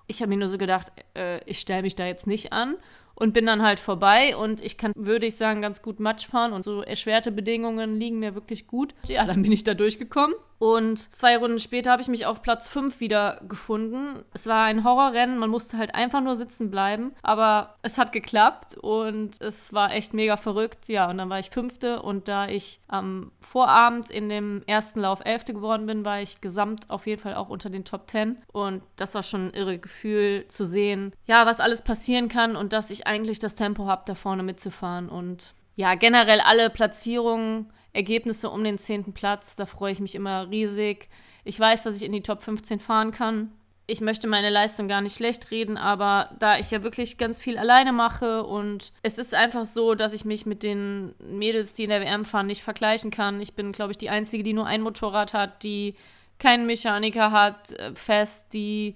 Ich 0.08 0.20
habe 0.20 0.30
mir 0.30 0.38
nur 0.38 0.48
so 0.48 0.58
gedacht, 0.58 0.90
äh, 1.14 1.44
ich 1.44 1.60
stelle 1.60 1.82
mich 1.82 1.94
da 1.94 2.06
jetzt 2.06 2.26
nicht 2.26 2.52
an 2.52 2.76
und 3.18 3.32
bin 3.32 3.46
dann 3.46 3.62
halt 3.62 3.80
vorbei 3.80 4.36
und 4.36 4.64
ich 4.64 4.78
kann, 4.78 4.92
würde 4.96 5.26
ich 5.26 5.36
sagen, 5.36 5.60
ganz 5.60 5.82
gut 5.82 6.00
Matsch 6.00 6.26
fahren 6.26 6.52
und 6.52 6.64
so 6.64 6.82
erschwerte 6.82 7.32
Bedingungen 7.32 7.98
liegen 7.98 8.18
mir 8.18 8.34
wirklich 8.34 8.66
gut. 8.66 8.94
Ja, 9.06 9.24
dann 9.24 9.42
bin 9.42 9.52
ich 9.52 9.64
da 9.64 9.74
durchgekommen 9.74 10.34
und 10.58 11.14
zwei 11.14 11.36
Runden 11.36 11.58
später 11.58 11.92
habe 11.92 12.02
ich 12.02 12.08
mich 12.08 12.26
auf 12.26 12.42
Platz 12.42 12.68
5 12.68 13.00
wieder 13.00 13.40
gefunden. 13.48 14.24
Es 14.34 14.46
war 14.46 14.64
ein 14.64 14.84
Horrorrennen, 14.84 15.38
man 15.38 15.50
musste 15.50 15.78
halt 15.78 15.94
einfach 15.94 16.20
nur 16.20 16.34
sitzen 16.36 16.70
bleiben. 16.70 17.12
Aber 17.22 17.76
es 17.82 17.96
hat 17.96 18.12
geklappt 18.12 18.76
und 18.76 19.40
es 19.40 19.72
war 19.72 19.92
echt 19.92 20.14
mega 20.14 20.36
verrückt. 20.36 20.88
Ja, 20.88 21.08
und 21.08 21.18
dann 21.18 21.30
war 21.30 21.38
ich 21.38 21.50
Fünfte 21.50 22.02
und 22.02 22.26
da 22.26 22.48
ich 22.48 22.80
am 22.88 23.30
Vorabend 23.40 24.10
in 24.10 24.28
dem 24.28 24.62
ersten 24.66 25.00
Lauf 25.00 25.20
Elfte 25.24 25.54
geworden 25.54 25.86
bin, 25.86 26.04
war 26.04 26.20
ich 26.20 26.40
gesamt 26.40 26.90
auf 26.90 27.06
jeden 27.06 27.22
Fall 27.22 27.34
auch 27.34 27.50
unter 27.50 27.70
den 27.70 27.84
Top 27.84 28.10
10. 28.10 28.38
Und 28.52 28.82
das 28.96 29.14
war 29.14 29.22
schon 29.22 29.48
ein 29.48 29.54
irre 29.54 29.78
Gefühl 29.78 30.46
zu 30.48 30.64
sehen, 30.64 31.12
ja, 31.26 31.46
was 31.46 31.60
alles 31.60 31.82
passieren 31.82 32.28
kann 32.28 32.56
und 32.56 32.72
dass 32.72 32.90
ich 32.90 33.06
eigentlich 33.08 33.40
das 33.40 33.56
Tempo 33.56 33.86
habe, 33.86 34.02
da 34.06 34.14
vorne 34.14 34.44
mitzufahren. 34.44 35.08
Und 35.08 35.54
ja, 35.74 35.94
generell 35.96 36.40
alle 36.40 36.70
Platzierungen 36.70 37.72
Ergebnisse 37.92 38.50
um 38.50 38.62
den 38.62 38.78
10. 38.78 39.12
Platz. 39.12 39.56
Da 39.56 39.66
freue 39.66 39.92
ich 39.92 40.00
mich 40.00 40.14
immer 40.14 40.48
riesig. 40.50 41.08
Ich 41.44 41.58
weiß, 41.58 41.82
dass 41.82 41.96
ich 41.96 42.04
in 42.04 42.12
die 42.12 42.22
Top 42.22 42.42
15 42.42 42.80
fahren 42.80 43.10
kann. 43.10 43.52
Ich 43.86 44.02
möchte 44.02 44.28
meine 44.28 44.50
Leistung 44.50 44.86
gar 44.86 45.00
nicht 45.00 45.16
schlecht 45.16 45.50
reden, 45.50 45.78
aber 45.78 46.30
da 46.38 46.58
ich 46.58 46.70
ja 46.70 46.82
wirklich 46.82 47.16
ganz 47.16 47.40
viel 47.40 47.56
alleine 47.56 47.92
mache 47.92 48.44
und 48.44 48.92
es 49.02 49.16
ist 49.16 49.34
einfach 49.34 49.64
so, 49.64 49.94
dass 49.94 50.12
ich 50.12 50.26
mich 50.26 50.44
mit 50.44 50.62
den 50.62 51.14
Mädels, 51.18 51.72
die 51.72 51.84
in 51.84 51.90
der 51.90 52.02
WM 52.02 52.26
fahren, 52.26 52.46
nicht 52.46 52.62
vergleichen 52.62 53.10
kann. 53.10 53.40
Ich 53.40 53.54
bin, 53.54 53.72
glaube 53.72 53.92
ich, 53.92 53.96
die 53.96 54.10
Einzige, 54.10 54.44
die 54.44 54.52
nur 54.52 54.66
ein 54.66 54.82
Motorrad 54.82 55.32
hat, 55.32 55.62
die 55.62 55.94
keinen 56.38 56.66
Mechaniker 56.66 57.32
hat, 57.32 57.72
äh, 57.72 57.94
fest, 57.94 58.52
die 58.52 58.94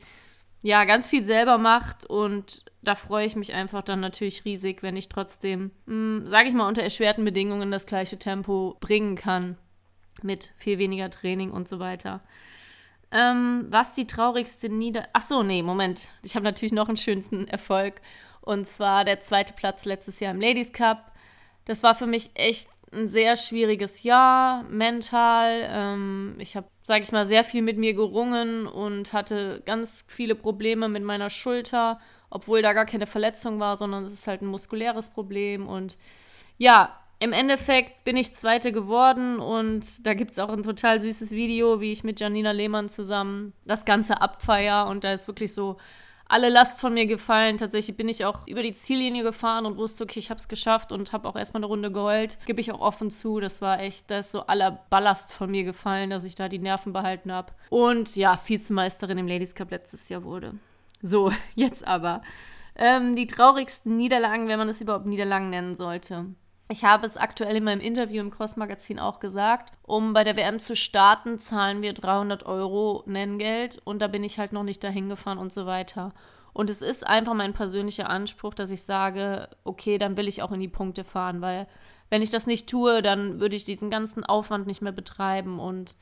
ja, 0.63 0.85
ganz 0.85 1.09
viel 1.09 1.25
selber 1.25 1.59
macht 1.59 2.05
und 2.05 2.65
da 2.83 2.95
freue 2.95 3.27
ich 3.27 3.37
mich 3.37 3.53
einfach 3.53 3.83
dann 3.83 4.01
natürlich 4.01 4.45
riesig, 4.45 4.83
wenn 4.83 4.97
ich 4.97 5.09
trotzdem, 5.09 5.71
hm, 5.87 6.27
sage 6.27 6.49
ich 6.49 6.55
mal, 6.55 6.69
unter 6.69 6.83
erschwerten 6.83 7.25
Bedingungen 7.25 7.71
das 7.71 7.87
gleiche 7.87 8.19
Tempo 8.19 8.77
bringen 8.81 9.17
kann 9.17 9.57
mit 10.23 10.53
viel 10.57 10.79
weniger 10.79 11.11
Training 11.11 11.51
und 11.51 11.69
so 11.69 11.79
weiter. 11.79 12.23
Ähm, 13.11 13.67
was 13.69 13.95
die 13.95 14.07
traurigste 14.07 14.69
Nieder... 14.69 15.07
Ach 15.13 15.23
so, 15.23 15.43
nee, 15.43 15.63
Moment. 15.63 16.09
Ich 16.23 16.35
habe 16.35 16.45
natürlich 16.45 16.73
noch 16.73 16.89
einen 16.89 16.97
schönsten 16.97 17.47
Erfolg. 17.47 18.01
Und 18.41 18.67
zwar 18.67 19.05
der 19.05 19.21
zweite 19.21 19.53
Platz 19.53 19.85
letztes 19.85 20.19
Jahr 20.21 20.33
im 20.33 20.41
Ladies 20.41 20.73
Cup. 20.73 21.13
Das 21.67 21.83
war 21.83 21.95
für 21.95 22.07
mich 22.07 22.31
echt 22.35 22.69
ein 22.93 23.09
sehr 23.09 23.37
schwieriges 23.37 24.03
Jahr 24.03 24.65
mental. 24.65 25.67
Ähm, 25.69 26.35
ich 26.39 26.57
habe, 26.57 26.67
sage 26.83 27.05
ich 27.05 27.13
mal, 27.13 27.27
sehr 27.27 27.45
viel 27.45 27.63
mit 27.63 27.79
mir 27.79 27.95
gerungen 27.95 28.67
und 28.67 29.13
hatte 29.13 29.63
ganz 29.65 30.05
viele 30.09 30.35
Probleme 30.35 30.89
mit 30.89 31.03
meiner 31.03 31.31
Schulter, 31.31 31.99
obwohl 32.31 32.63
da 32.63 32.73
gar 32.73 32.87
keine 32.87 33.07
Verletzung 33.07 33.61
war, 33.61 33.77
sondern 33.77 34.05
es 34.05 34.13
ist 34.13 34.27
halt 34.27 34.43
ein 34.43 34.47
muskuläres 34.47 35.09
Problem. 35.09 35.67
Und 35.67 35.97
ja, 36.59 36.99
im 37.19 37.33
Endeffekt 37.33 38.05
bin 38.05 38.17
ich 38.17 38.35
Zweite 38.35 38.73
geworden 38.73 39.39
und 39.39 40.07
da 40.07 40.15
gibt 40.15 40.33
es 40.33 40.39
auch 40.39 40.49
ein 40.49 40.65
total 40.65 41.01
süßes 41.01 41.31
Video, 41.31 41.81
wie 41.81 41.93
ich 41.93 42.03
mit 42.03 42.21
Janina 42.21 42.51
Lehmann 42.51 42.89
zusammen 42.89 43.53
das 43.65 43.85
Ganze 43.85 44.21
abfeier 44.21 44.87
und 44.89 45.05
da 45.05 45.13
ist 45.13 45.29
wirklich 45.29 45.55
so 45.55 45.77
alle 46.29 46.49
Last 46.49 46.81
von 46.81 46.95
mir 46.95 47.07
gefallen. 47.07 47.57
Tatsächlich 47.57 47.97
bin 47.97 48.09
ich 48.09 48.25
auch 48.25 48.47
über 48.47 48.63
die 48.63 48.73
Ziellinie 48.73 49.23
gefahren 49.23 49.67
und 49.67 49.77
wusste, 49.77 50.05
okay, 50.05 50.19
ich 50.19 50.31
habe 50.31 50.41
es 50.41 50.49
geschafft 50.49 50.93
und 50.93 51.13
habe 51.13 51.29
auch 51.29 51.37
erstmal 51.37 51.61
eine 51.61 51.67
Runde 51.67 51.93
geheult. 51.93 52.39
Gebe 52.47 52.61
ich 52.61 52.73
auch 52.73 52.81
offen 52.81 53.11
zu. 53.11 53.41
Das 53.41 53.61
war 53.61 53.81
echt, 53.81 54.11
da 54.11 54.19
ist 54.19 54.33
so 54.33 54.47
aller 54.47 54.85
Ballast 54.91 55.33
von 55.33 55.51
mir 55.51 55.65
gefallen, 55.65 56.11
dass 56.11 56.25
ich 56.25 56.35
da 56.35 56.49
die 56.49 56.59
Nerven 56.59 56.93
behalten 56.93 57.33
habe. 57.33 57.53
Und 57.71 58.17
ja, 58.17 58.39
Vizemeisterin 58.45 59.19
im 59.19 59.29
Ladies 59.29 59.55
Cup 59.55 59.71
letztes 59.71 60.09
Jahr 60.09 60.25
wurde. 60.25 60.55
So, 61.03 61.33
jetzt 61.55 61.87
aber. 61.87 62.23
Ähm, 62.75 63.17
die 63.17 63.27
traurigsten 63.27 63.97
Niederlagen, 63.97 64.49
wenn 64.49 64.59
man 64.59 64.69
es 64.69 64.81
überhaupt 64.81 65.07
Niederlagen 65.07 65.51
nennen 65.51 65.75
sollte. 65.75 66.27
Ich 66.73 66.85
habe 66.85 67.07
es 67.07 67.19
aktuell 67.19 67.57
in 67.57 67.65
meinem 67.65 67.83
Interview 67.83 68.23
im 68.23 68.31
Cross-Magazin 68.31 68.99
auch 68.99 69.21
gesagt. 69.21 69.75
Um 69.83 70.15
bei 70.15 70.25
der 70.25 70.39
WM 70.39 70.59
zu 70.59 70.75
starten, 70.75 71.39
zahlen 71.39 71.83
wir 71.83 71.93
300 71.93 72.47
Euro 72.47 73.03
Nenngeld 73.05 73.79
und 73.85 74.01
da 74.01 74.07
bin 74.07 74.25
ich 74.25 74.39
halt 74.39 74.55
noch 74.55 74.63
nicht 74.63 74.83
dahin 74.83 75.11
gefahren 75.11 75.37
und 75.37 75.53
so 75.53 75.67
weiter. 75.67 76.15
Und 76.55 76.71
es 76.71 76.81
ist 76.81 77.07
einfach 77.07 77.35
mein 77.35 77.53
persönlicher 77.53 78.09
Anspruch, 78.09 78.55
dass 78.55 78.71
ich 78.71 78.85
sage, 78.85 79.51
okay, 79.65 79.99
dann 79.99 80.17
will 80.17 80.27
ich 80.27 80.43
auch 80.43 80.51
in 80.51 80.61
die 80.61 80.69
Punkte 80.69 81.05
fahren, 81.05 81.43
weil 81.43 81.67
wenn 82.09 82.23
ich 82.23 82.31
das 82.31 82.47
nicht 82.47 82.71
tue, 82.71 83.03
dann 83.03 83.39
würde 83.39 83.55
ich 83.55 83.65
diesen 83.65 83.91
ganzen 83.91 84.25
Aufwand 84.25 84.67
nicht 84.67 84.81
mehr 84.81 84.93
betreiben. 84.93 85.61
Und 85.61 85.95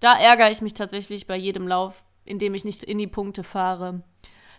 da 0.00 0.12
ärgere 0.12 0.50
ich 0.50 0.60
mich 0.60 0.74
tatsächlich 0.74 1.28
bei 1.28 1.36
jedem 1.38 1.66
Lauf, 1.66 2.04
in 2.26 2.38
dem 2.38 2.52
ich 2.52 2.66
nicht 2.66 2.82
in 2.82 2.98
die 2.98 3.06
Punkte 3.06 3.42
fahre. 3.42 4.02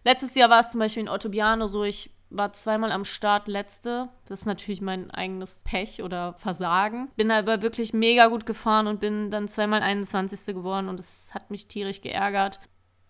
Letztes 0.04 0.34
Jahr 0.34 0.50
war 0.50 0.62
es 0.62 0.72
zum 0.72 0.80
Beispiel 0.80 1.04
in 1.04 1.10
Ottobiano 1.10 1.68
so, 1.68 1.84
ich 1.84 2.10
war 2.32 2.54
zweimal 2.54 2.92
am 2.92 3.06
Start 3.06 3.48
letzte. 3.48 4.10
Das 4.26 4.42
ist 4.42 4.46
natürlich 4.46 4.82
mein 4.82 5.12
eigenes 5.12 5.60
Pech 5.64 6.02
oder 6.02 6.34
Versagen. 6.38 7.10
Bin 7.16 7.30
aber 7.30 7.62
wirklich 7.62 7.94
mega 7.94 8.28
gut 8.28 8.46
gefahren 8.46 8.88
und 8.88 9.00
bin 9.00 9.30
dann 9.30 9.48
zweimal 9.48 9.82
21. 9.82 10.56
geworden 10.56 10.90
und 10.90 11.00
es 11.00 11.34
hat 11.34 11.52
mich 11.52 11.68
tierisch 11.68 12.02
geärgert. 12.02 12.60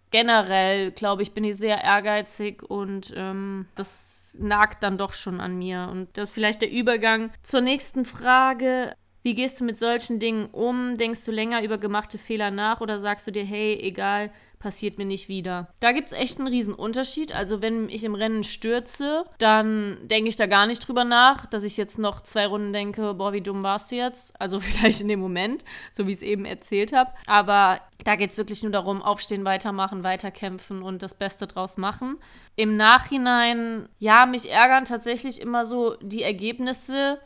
Generell, 0.10 0.92
glaube 0.92 1.22
ich, 1.22 1.34
bin 1.34 1.44
ich 1.44 1.56
sehr 1.56 1.84
ehrgeizig 1.84 2.64
und 2.64 3.14
ähm, 3.16 3.68
das 3.76 4.36
nagt 4.38 4.84
dann 4.84 4.98
doch 4.98 5.14
schon 5.14 5.40
an 5.40 5.58
mir. 5.58 5.88
Und 5.92 6.18
das 6.18 6.30
ist 6.30 6.34
vielleicht 6.34 6.62
der 6.62 6.72
Übergang 6.72 7.32
zur 7.44 7.62
nächsten 7.62 8.04
Frage. 8.04 8.94
Wie 9.24 9.36
gehst 9.36 9.60
du 9.60 9.64
mit 9.64 9.78
solchen 9.78 10.20
Dingen 10.20 10.48
um? 10.52 10.98
Denkst 10.98 11.26
du 11.26 11.32
länger 11.32 11.64
über 11.64 11.78
gemachte 11.78 12.18
Fehler 12.18 12.52
nach 12.52 12.82
oder 12.82 13.00
sagst 13.00 13.28
du 13.28 13.32
dir, 13.32 13.44
hey, 13.44 13.80
egal, 13.82 14.32
passiert 14.62 14.98
mir 14.98 15.06
nicht 15.06 15.28
wieder. 15.28 15.68
Da 15.80 15.92
gibt 15.92 16.08
es 16.08 16.14
echt 16.14 16.40
einen 16.40 16.48
riesen 16.48 16.74
Unterschied. 16.74 17.36
Also 17.36 17.62
wenn 17.62 17.90
ich 17.90 18.04
im 18.04 18.16
Rennen 18.16 18.44
stürze, 18.44 19.26
dann 19.40 19.98
denke 20.04 20.30
ich 20.30 20.38
da 20.38 20.46
gar 20.46 20.68
nicht 20.68 20.88
drüber 20.88 21.04
nach, 21.04 21.46
dass 21.46 21.64
ich 21.64 21.76
jetzt 21.78 22.00
noch 22.00 22.22
zwei 22.22 22.48
Runden 22.48 22.72
denke, 22.72 23.14
boah, 23.16 23.34
wie 23.34 23.42
dumm 23.42 23.64
warst 23.64 23.92
du 23.92 23.96
jetzt? 23.96 24.40
Also 24.40 24.60
vielleicht 24.62 25.02
in 25.02 25.08
dem 25.08 25.20
Moment, 25.20 25.66
so 25.92 26.08
wie 26.08 26.12
ich 26.12 26.18
es 26.18 26.24
eben 26.24 26.46
erzählt 26.46 26.94
habe. 26.94 27.12
Aber 27.26 27.82
da 28.06 28.16
geht 28.16 28.32
es 28.32 28.38
wirklich 28.38 28.64
nur 28.64 28.72
darum, 28.72 29.02
aufstehen, 29.02 29.46
weitermachen, 29.46 30.04
weiterkämpfen 30.04 30.82
und 30.82 31.04
das 31.04 31.16
Beste 31.16 31.48
draus 31.48 31.78
machen. 31.78 32.18
Im 32.56 32.78
Nachhinein, 32.78 33.90
ja, 34.00 34.26
mich 34.26 34.50
ärgern 34.50 34.86
tatsächlich 34.86 35.42
immer 35.42 35.66
so 35.66 35.96
die 36.02 36.24
Ergebnisse, 36.24 37.20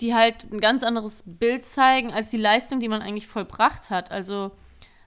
die 0.00 0.14
halt 0.14 0.50
ein 0.52 0.60
ganz 0.60 0.82
anderes 0.82 1.22
Bild 1.26 1.66
zeigen 1.66 2.12
als 2.12 2.30
die 2.30 2.36
Leistung, 2.36 2.80
die 2.80 2.88
man 2.88 3.02
eigentlich 3.02 3.26
vollbracht 3.26 3.90
hat. 3.90 4.10
Also 4.10 4.52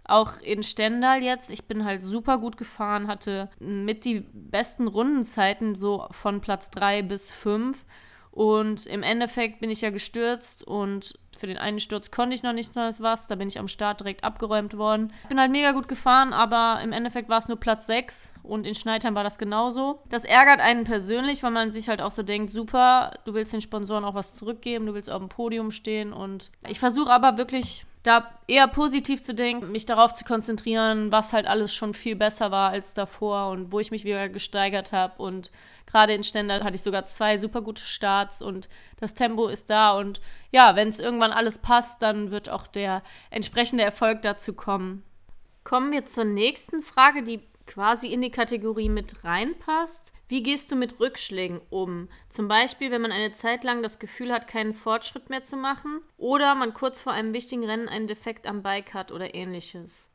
auch 0.04 0.42
in 0.42 0.64
Stendal 0.64 1.22
jetzt, 1.22 1.52
ich 1.52 1.68
bin 1.68 1.86
halt 1.86 2.04
super 2.04 2.40
gut 2.40 2.58
gefahren, 2.58 3.08
hatte 3.08 3.50
mit 3.60 4.06
die 4.06 4.26
besten 4.34 4.88
Rundenzeiten 4.88 5.76
so 5.76 6.08
von 6.12 6.42
Platz 6.42 6.72
3 6.72 7.04
bis 7.04 7.32
5. 7.32 7.86
Und 8.32 8.86
im 8.86 9.04
Endeffekt 9.04 9.60
bin 9.60 9.70
ich 9.70 9.82
ja 9.82 9.90
gestürzt 9.90 10.64
und 10.64 11.18
für 11.38 11.48
den 11.48 11.58
einen 11.58 11.80
Sturz 11.80 12.12
konnte 12.12 12.36
ich 12.36 12.44
noch 12.44 12.54
nicht 12.54 12.76
mal 12.76 12.94
was. 13.00 13.28
Da 13.28 13.36
bin 13.36 13.48
ich 13.48 13.60
am 13.60 13.68
Start 13.68 14.02
direkt 14.02 14.24
abgeräumt 14.24 14.78
worden. 14.78 15.14
Ich 15.24 15.30
bin 15.30 15.40
halt 15.40 15.52
mega 15.52 15.72
gut 15.72 15.88
gefahren, 15.88 16.34
aber 16.34 16.80
im 16.84 16.92
Endeffekt 16.92 17.30
war 17.30 17.38
es 17.38 17.48
nur 17.48 17.60
Platz 17.60 17.88
6 17.88 18.32
und 18.44 18.68
in 18.68 18.76
Schneidheim 18.76 19.16
war 19.16 19.24
das 19.24 19.38
genauso. 19.38 20.02
Das 20.10 20.26
ärgert 20.26 20.60
einen 20.60 20.84
persönlich, 20.84 21.42
weil 21.44 21.52
man 21.52 21.72
sich 21.72 21.90
halt 21.90 22.02
auch 22.02 22.12
so 22.12 22.24
denkt, 22.24 22.52
super, 22.52 23.14
du 23.26 23.34
willst 23.34 23.54
den 23.54 23.62
Sponsoren 23.62 24.06
auch 24.06 24.16
was 24.16 24.36
zurückgeben, 24.36 24.86
du 24.86 24.94
willst 24.94 25.10
auf 25.10 25.20
dem 25.20 25.30
Podium 25.30 25.72
stehen 25.72 26.14
und 26.14 26.52
ich 26.68 26.80
versuche 26.80 27.12
aber 27.12 27.38
wirklich 27.38 27.86
da 28.10 28.28
eher 28.48 28.68
positiv 28.68 29.22
zu 29.22 29.36
denken, 29.36 29.72
mich 29.72 29.86
darauf 29.86 30.14
zu 30.14 30.26
konzentrieren, 30.26 31.12
was 31.12 31.32
halt 31.32 31.46
alles 31.46 31.76
schon 31.76 31.94
viel 31.94 32.16
besser 32.16 32.50
war 32.50 32.72
als 32.72 32.96
davor 32.96 33.52
und 33.52 33.72
wo 33.72 33.80
ich 33.80 33.92
mich 33.92 34.04
wieder 34.04 34.28
gesteigert 34.30 34.92
habe. 34.92 35.22
Und 35.22 35.52
gerade 35.86 36.14
in 36.14 36.24
Stendal 36.24 36.64
hatte 36.64 36.76
ich 36.76 36.82
sogar 36.82 37.06
zwei 37.06 37.38
super 37.38 37.62
gute 37.62 37.84
Starts 37.84 38.42
und 38.42 38.68
das 39.00 39.14
Tempo 39.14 39.48
ist 39.48 39.70
da. 39.70 39.92
Und 39.92 40.22
ja, 40.52 40.76
wenn 40.76 40.90
es 40.90 41.00
irgendwann 41.00 41.32
alles 41.32 41.60
passt, 41.60 42.02
dann 42.02 42.32
wird 42.32 42.50
auch 42.50 42.66
der 42.66 43.04
entsprechende 43.30 43.84
Erfolg 43.84 44.24
dazu 44.24 44.54
kommen. 44.54 45.04
Kommen 45.64 45.92
wir 45.92 46.08
zur 46.08 46.26
nächsten 46.26 46.82
Frage, 46.82 47.22
die 47.22 47.42
quasi 47.68 48.08
in 48.08 48.22
die 48.22 48.32
Kategorie 48.32 48.90
mit 48.90 49.24
reinpasst. 49.24 50.14
Wie 50.30 50.44
gehst 50.44 50.72
du 50.72 50.76
mit 50.76 51.00
Rückschlägen 51.00 51.60
um? 51.72 52.08
Zum 52.30 52.48
Beispiel, 52.48 52.92
wenn 52.92 53.02
man 53.02 53.12
eine 53.12 53.32
Zeit 53.32 53.64
lang 53.64 53.82
das 53.82 53.98
Gefühl 53.98 54.32
hat, 54.32 54.48
keinen 54.48 54.76
Fortschritt 54.76 55.32
mehr 55.32 55.44
zu 55.44 55.58
machen 55.58 56.02
oder 56.18 56.54
man 56.54 56.76
kurz 56.76 57.02
vor 57.02 57.14
einem 57.14 57.34
wichtigen 57.34 57.66
Rennen 57.66 57.90
einen 57.90 58.06
Defekt 58.06 58.46
am 58.46 58.62
Bike 58.62 58.94
hat 58.94 59.12
oder 59.12 59.34
ähnliches. 59.34 60.08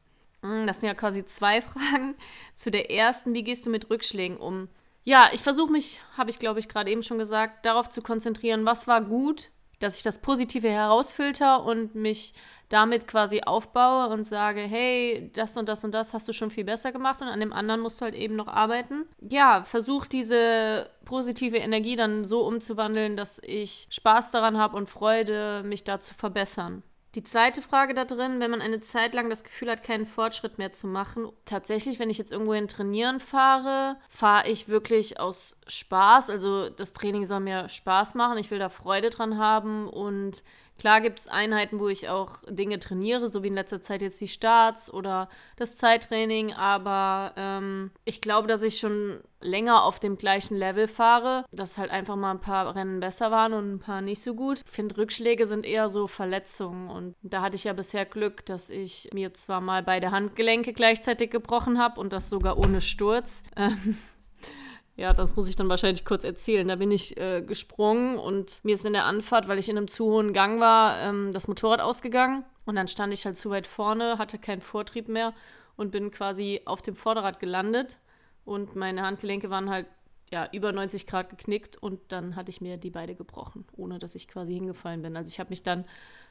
Hm, 0.43 0.69
das 0.69 0.79
sind 0.79 0.87
ja 0.87 0.95
quasi 0.95 1.27
zwei 1.27 1.61
Fragen. 1.63 2.15
Zu 2.55 2.71
der 2.71 2.93
ersten, 2.93 3.35
wie 3.35 3.43
gehst 3.43 3.67
du 3.67 3.71
mit 3.71 3.91
Rückschlägen 3.91 4.37
um? 4.37 4.69
Ja, 5.03 5.31
ich 5.33 5.43
versuche 5.43 5.73
mich, 5.73 6.01
habe 6.17 6.31
ich 6.31 6.39
glaube 6.39 6.61
ich 6.61 6.69
gerade 6.69 6.93
eben 6.93 7.03
schon 7.03 7.19
gesagt, 7.19 7.67
darauf 7.67 7.91
zu 7.91 8.01
konzentrieren, 8.01 8.65
was 8.65 8.87
war 8.87 9.03
gut, 9.03 9.51
dass 9.81 9.97
ich 9.97 10.05
das 10.05 10.21
Positive 10.21 10.71
herausfilter 10.71 11.65
und 11.65 11.97
mich 11.97 12.35
damit 12.69 13.07
quasi 13.07 13.43
aufbaue 13.45 14.09
und 14.09 14.27
sage, 14.27 14.61
hey, 14.61 15.31
das 15.35 15.57
und 15.57 15.69
das 15.69 15.85
und 15.85 15.93
das 15.93 16.15
hast 16.15 16.29
du 16.29 16.33
schon 16.33 16.51
viel 16.51 16.65
besser 16.65 16.93
gemacht 16.93 17.21
und 17.21 17.29
an 17.29 17.41
dem 17.41 17.53
anderen 17.53 17.81
musst 17.81 18.01
du 18.01 18.05
halt 18.05 18.15
eben 18.15 18.37
noch 18.37 18.49
arbeiten. 18.49 19.07
Ja, 19.21 19.63
versuch 19.63 20.07
diese 20.07 20.91
positive 21.05 21.59
Energie 21.59 21.97
dann 21.97 22.25
so 22.25 22.47
umzuwandeln, 22.47 23.17
dass 23.17 23.41
ich 23.43 23.87
Spaß 23.91 24.31
daran 24.31 24.59
habe 24.59 24.77
und 24.77 24.89
Freude, 24.89 25.63
mich 25.65 25.85
da 25.85 26.01
zu 26.01 26.15
verbessern. 26.15 26.83
Die 27.15 27.23
zweite 27.23 27.63
Frage 27.63 27.95
da 27.95 28.05
drin, 28.05 28.41
wenn 28.41 28.51
man 28.51 28.61
eine 28.61 28.81
Zeit 28.81 29.15
lang 29.15 29.31
das 29.31 29.45
Gefühl 29.45 29.71
hat, 29.71 29.85
keinen 29.85 30.05
Fortschritt 30.05 30.59
mehr 30.59 30.73
zu 30.73 30.89
machen. 30.89 31.29
Tatsächlich, 31.45 32.01
wenn 32.01 32.11
ich 32.11 32.19
jetzt 32.19 32.33
irgendwo 32.33 32.55
hin 32.55 32.67
trainieren 32.67 33.21
fahre, 33.21 33.97
fahre 34.09 34.49
ich 34.49 34.67
wirklich 34.69 35.21
aus 35.21 35.57
Spaß. 35.69 36.29
Also 36.29 36.71
das 36.71 36.93
Training 36.93 37.25
soll 37.25 37.39
mir 37.39 37.69
Spaß 37.69 38.17
machen. 38.17 38.39
Ich 38.39 38.51
will 38.51 38.59
da 38.59 38.69
Freude 38.69 39.11
dran 39.11 39.39
haben 39.39 39.89
und 39.89 40.43
Klar 40.79 41.01
gibt 41.01 41.21
es 41.21 41.29
Einheiten, 41.29 41.79
wo 41.79 41.89
ich 41.89 42.09
auch 42.09 42.39
Dinge 42.49 42.79
trainiere, 42.79 43.31
so 43.31 43.43
wie 43.43 43.49
in 43.49 43.55
letzter 43.55 43.81
Zeit 43.81 44.03
jetzt 44.03 44.21
die 44.21 44.29
Starts 44.29 44.93
oder 44.93 45.29
das 45.57 45.77
Zeittraining, 45.77 46.53
aber 46.53 47.33
ähm, 47.37 47.91
ich 48.05 48.21
glaube, 48.21 48.49
dass 48.49 48.63
ich 48.63 48.79
schon 48.79 49.21
länger 49.41 49.85
auf 49.85 50.01
dem 50.01 50.17
gleichen 50.17 50.57
Level 50.57 50.89
fahre, 50.89 51.45
dass 51.53 51.79
halt 51.79 51.91
einfach 51.91 52.17
mal 52.17 52.33
ein 52.33 52.41
paar 52.41 52.75
Rennen 52.75 53.01
besser 53.01 53.31
waren 53.31 53.53
und 53.53 53.75
ein 53.75 53.79
paar 53.79 54.01
nicht 54.01 54.23
so 54.23 54.35
gut. 54.35 54.63
Ich 54.65 54.71
finde, 54.71 54.97
Rückschläge 54.97 55.47
sind 55.47 55.65
eher 55.65 55.91
so 55.91 56.07
Verletzungen 56.07 56.91
und 56.91 57.15
da 57.23 57.43
hatte 57.43 57.57
ich 57.57 57.65
ja 57.65 57.73
bisher 57.73 58.05
Glück, 58.05 58.45
dass 58.47 58.71
ich 58.71 59.11
mir 59.13 59.35
zwar 59.35 59.61
mal 59.61 59.83
beide 59.83 60.11
Handgelenke 60.11 60.73
gleichzeitig 60.73 61.31
gebrochen 61.31 61.79
habe 61.79 62.01
und 62.01 62.13
das 62.13 62.31
sogar 62.31 62.59
ohne 62.59 62.81
Sturz. 62.81 63.43
Ähm, 63.57 63.97
ja, 64.97 65.13
das 65.13 65.35
muss 65.35 65.49
ich 65.49 65.57
dann 65.57 65.69
wahrscheinlich 65.69 66.05
kurz 66.05 66.25
erzählen. 66.25 66.69
Da 66.69 66.77
bin 66.77 66.91
ich 66.91 67.17
äh, 67.17 67.43
gesprungen 67.43 68.17
und 68.17 68.65
mir 68.65 68.75
ist 68.75 68.85
in 68.85 68.93
der 68.93 69.05
Anfahrt, 69.05 69.49
weil 69.49 69.59
ich 69.59 69.69
in 69.69 69.77
einem 69.77 69.89
zu 69.89 70.07
hohen 70.07 70.33
Gang 70.33 70.61
war, 70.61 71.01
ähm, 71.01 71.33
das 71.33 71.49
Motorrad 71.49 71.81
ausgegangen. 71.81 72.45
Und 72.65 72.77
dann 72.77 72.89
stand 72.89 73.13
ich 73.13 73.27
halt 73.27 73.37
zu 73.37 73.51
weit 73.51 73.67
vorne, 73.67 74.19
hatte 74.19 74.39
keinen 74.39 74.61
Vortrieb 74.61 75.09
mehr 75.09 75.35
und 75.77 75.91
bin 75.91 76.11
quasi 76.11 76.61
auf 76.65 76.81
dem 76.81 76.95
Vorderrad 76.95 77.41
gelandet. 77.41 77.99
Und 78.45 78.77
meine 78.77 79.03
Handgelenke 79.03 79.51
waren 79.51 79.69
halt 79.69 79.87
ja, 80.31 80.49
über 80.53 80.73
90 80.73 81.07
Grad 81.07 81.29
geknickt 81.29 81.77
und 81.77 82.01
dann 82.09 82.37
hatte 82.37 82.51
ich 82.51 82.61
mir 82.61 82.77
die 82.77 82.91
beide 82.91 83.15
gebrochen, 83.15 83.67
ohne 83.73 83.99
dass 83.99 84.15
ich 84.15 84.29
quasi 84.29 84.55
hingefallen 84.55 85.03
bin. 85.03 85.17
Also 85.17 85.29
ich 85.29 85.41
habe 85.41 85.51
mich 85.51 85.63
dann 85.63 85.85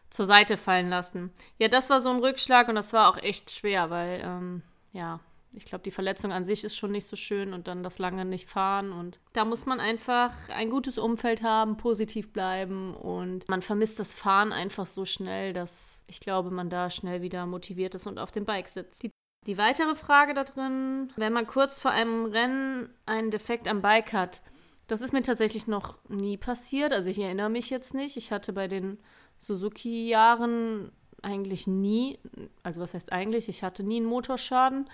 zur 0.10 0.26
Seite 0.26 0.58
fallen 0.58 0.90
lassen. 0.90 1.32
Ja, 1.58 1.68
das 1.68 1.90
war 1.90 2.02
so 2.02 2.10
ein 2.10 2.20
Rückschlag 2.20 2.68
und 2.70 2.76
das 2.76 2.94
war 2.94 3.10
auch 3.10 3.18
echt 3.18 3.52
schwer, 3.52 3.90
weil 3.90 4.22
ähm, 4.24 4.62
ja, 4.92 5.20
ich 5.56 5.66
glaube, 5.66 5.84
die 5.84 5.92
Verletzung 5.92 6.32
an 6.32 6.46
sich 6.46 6.64
ist 6.64 6.76
schon 6.76 6.92
nicht 6.92 7.08
so 7.08 7.16
schön 7.16 7.54
und 7.54 7.68
dann 7.68 7.84
das 7.84 8.00
lange 8.00 8.26
nicht 8.26 8.50
fahren. 8.50 8.92
Und 8.92 9.20
da 9.34 9.46
muss 9.46 9.66
man 9.66 9.80
einfach 9.80 10.34
ein 10.50 10.70
gutes 10.70 10.98
Umfeld 10.98 11.44
haben, 11.44 11.78
positiv 11.78 12.32
bleiben 12.32 12.96
und 12.96 13.48
man 13.48 13.62
vermisst 13.62 14.00
das 14.00 14.14
Fahren 14.14 14.52
einfach 14.52 14.86
so 14.86 15.06
schnell, 15.06 15.54
dass 15.54 16.04
ich 16.08 16.20
glaube, 16.20 16.52
man 16.52 16.70
da 16.70 16.90
schnell 16.90 17.22
wieder 17.22 17.46
motiviert 17.46 17.96
ist 17.96 18.08
und 18.08 18.20
auf 18.20 18.32
dem 18.32 18.46
Bike 18.46 18.68
sitzt. 18.68 19.04
Die, 19.04 19.12
die 19.46 19.58
weitere 19.58 19.96
Frage 19.96 20.34
da 20.34 20.44
drin, 20.44 21.12
wenn 21.16 21.34
man 21.34 21.48
kurz 21.48 21.80
vor 21.80 21.92
einem 21.92 22.26
Rennen 22.26 22.90
einen 23.06 23.32
Defekt 23.32 23.68
am 23.68 23.82
Bike 23.82 24.14
hat, 24.14 24.42
das 24.88 25.02
ist 25.02 25.14
mir 25.14 25.24
tatsächlich 25.24 25.68
noch 25.68 25.98
nie 26.10 26.38
passiert. 26.38 26.94
Also 26.94 27.10
ich 27.10 27.20
erinnere 27.20 27.50
mich 27.50 27.70
jetzt 27.70 27.94
nicht. 27.94 28.18
Ich 28.18 28.32
hatte 28.32 28.54
bei 28.54 28.68
den 28.68 29.00
Suzuki-Jahren 29.38 30.92
eigentlich 31.22 31.68
nie, 31.68 32.20
also 32.64 32.82
was 32.82 32.94
heißt 32.94 33.14
eigentlich, 33.14 33.48
ich 33.48 33.64
hatte 33.64 33.84
nie 33.84 33.98
einen 33.98 34.06
Motorschaden. 34.06 34.90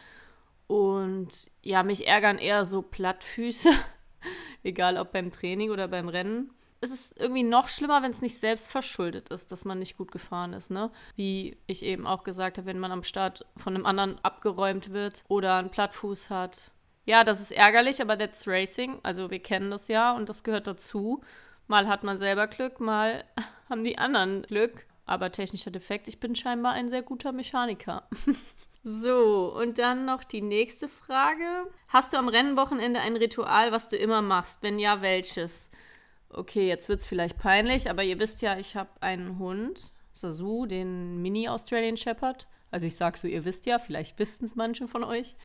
Und 0.69 1.49
ja, 1.63 1.81
mich 1.81 2.07
ärgern 2.07 2.37
eher 2.37 2.63
so 2.63 2.83
Plattfüße, 2.83 3.71
egal 4.63 4.97
ob 4.97 5.11
beim 5.11 5.31
Training 5.31 5.71
oder 5.71 5.87
beim 5.87 6.07
Rennen. 6.09 6.51
Es 6.79 6.91
ist 6.91 7.19
irgendwie 7.19 7.41
noch 7.41 7.69
schlimmer, 7.69 8.03
wenn 8.03 8.11
es 8.11 8.21
nicht 8.21 8.37
selbst 8.37 8.69
verschuldet 8.69 9.29
ist, 9.29 9.51
dass 9.51 9.65
man 9.65 9.79
nicht 9.79 9.97
gut 9.97 10.11
gefahren 10.11 10.53
ist, 10.53 10.69
ne? 10.69 10.91
Wie 11.15 11.57
ich 11.65 11.83
eben 11.83 12.05
auch 12.05 12.23
gesagt 12.23 12.59
habe, 12.59 12.67
wenn 12.67 12.77
man 12.77 12.91
am 12.91 13.01
Start 13.01 13.47
von 13.57 13.73
einem 13.73 13.87
anderen 13.87 14.23
abgeräumt 14.23 14.93
wird 14.93 15.23
oder 15.27 15.55
einen 15.55 15.71
Plattfuß 15.71 16.29
hat. 16.29 16.71
Ja, 17.03 17.23
das 17.23 17.41
ist 17.41 17.51
ärgerlich, 17.51 17.99
aber 17.99 18.15
that's 18.15 18.47
Racing. 18.47 18.99
Also 19.01 19.31
wir 19.31 19.39
kennen 19.39 19.71
das 19.71 19.87
ja 19.87 20.15
und 20.15 20.29
das 20.29 20.43
gehört 20.43 20.67
dazu. 20.67 21.23
Mal 21.65 21.87
hat 21.87 22.03
man 22.03 22.19
selber 22.19 22.45
Glück, 22.45 22.79
mal 22.79 23.23
haben 23.71 23.83
die 23.83 23.97
anderen 23.97 24.43
Glück. 24.43 24.85
Aber 25.07 25.31
technischer 25.31 25.71
Defekt, 25.71 26.07
ich 26.07 26.19
bin 26.19 26.35
scheinbar 26.35 26.73
ein 26.73 26.89
sehr 26.89 27.01
guter 27.01 27.31
Mechaniker. 27.31 28.07
so, 28.83 29.53
und 29.55 29.77
dann 29.77 30.05
noch 30.05 30.23
die 30.23 30.41
nächste 30.41 30.87
Frage. 30.87 31.43
Hast 31.89 32.13
du 32.13 32.17
am 32.17 32.29
Rennwochenende 32.29 33.01
ein 33.01 33.17
Ritual, 33.17 33.71
was 33.71 33.89
du 33.89 33.97
immer 33.97 34.21
machst? 34.21 34.59
Wenn 34.61 34.79
ja, 34.79 35.01
welches? 35.01 35.69
Okay, 36.29 36.67
jetzt 36.67 36.87
wird 36.87 37.01
es 37.01 37.07
vielleicht 37.07 37.37
peinlich, 37.37 37.89
aber 37.89 38.03
ihr 38.03 38.19
wisst 38.19 38.41
ja, 38.41 38.57
ich 38.57 38.75
habe 38.75 38.89
einen 39.01 39.39
Hund, 39.39 39.91
Sasu, 40.13 40.65
den 40.65 41.21
Mini 41.21 41.49
Australian 41.49 41.97
Shepherd. 41.97 42.47
Also 42.71 42.85
ich 42.85 42.95
sage 42.95 43.17
so, 43.17 43.27
ihr 43.27 43.45
wisst 43.45 43.65
ja, 43.65 43.79
vielleicht 43.79 44.19
wissen 44.19 44.45
es 44.45 44.55
manche 44.55 44.87
von 44.87 45.03
euch. 45.03 45.35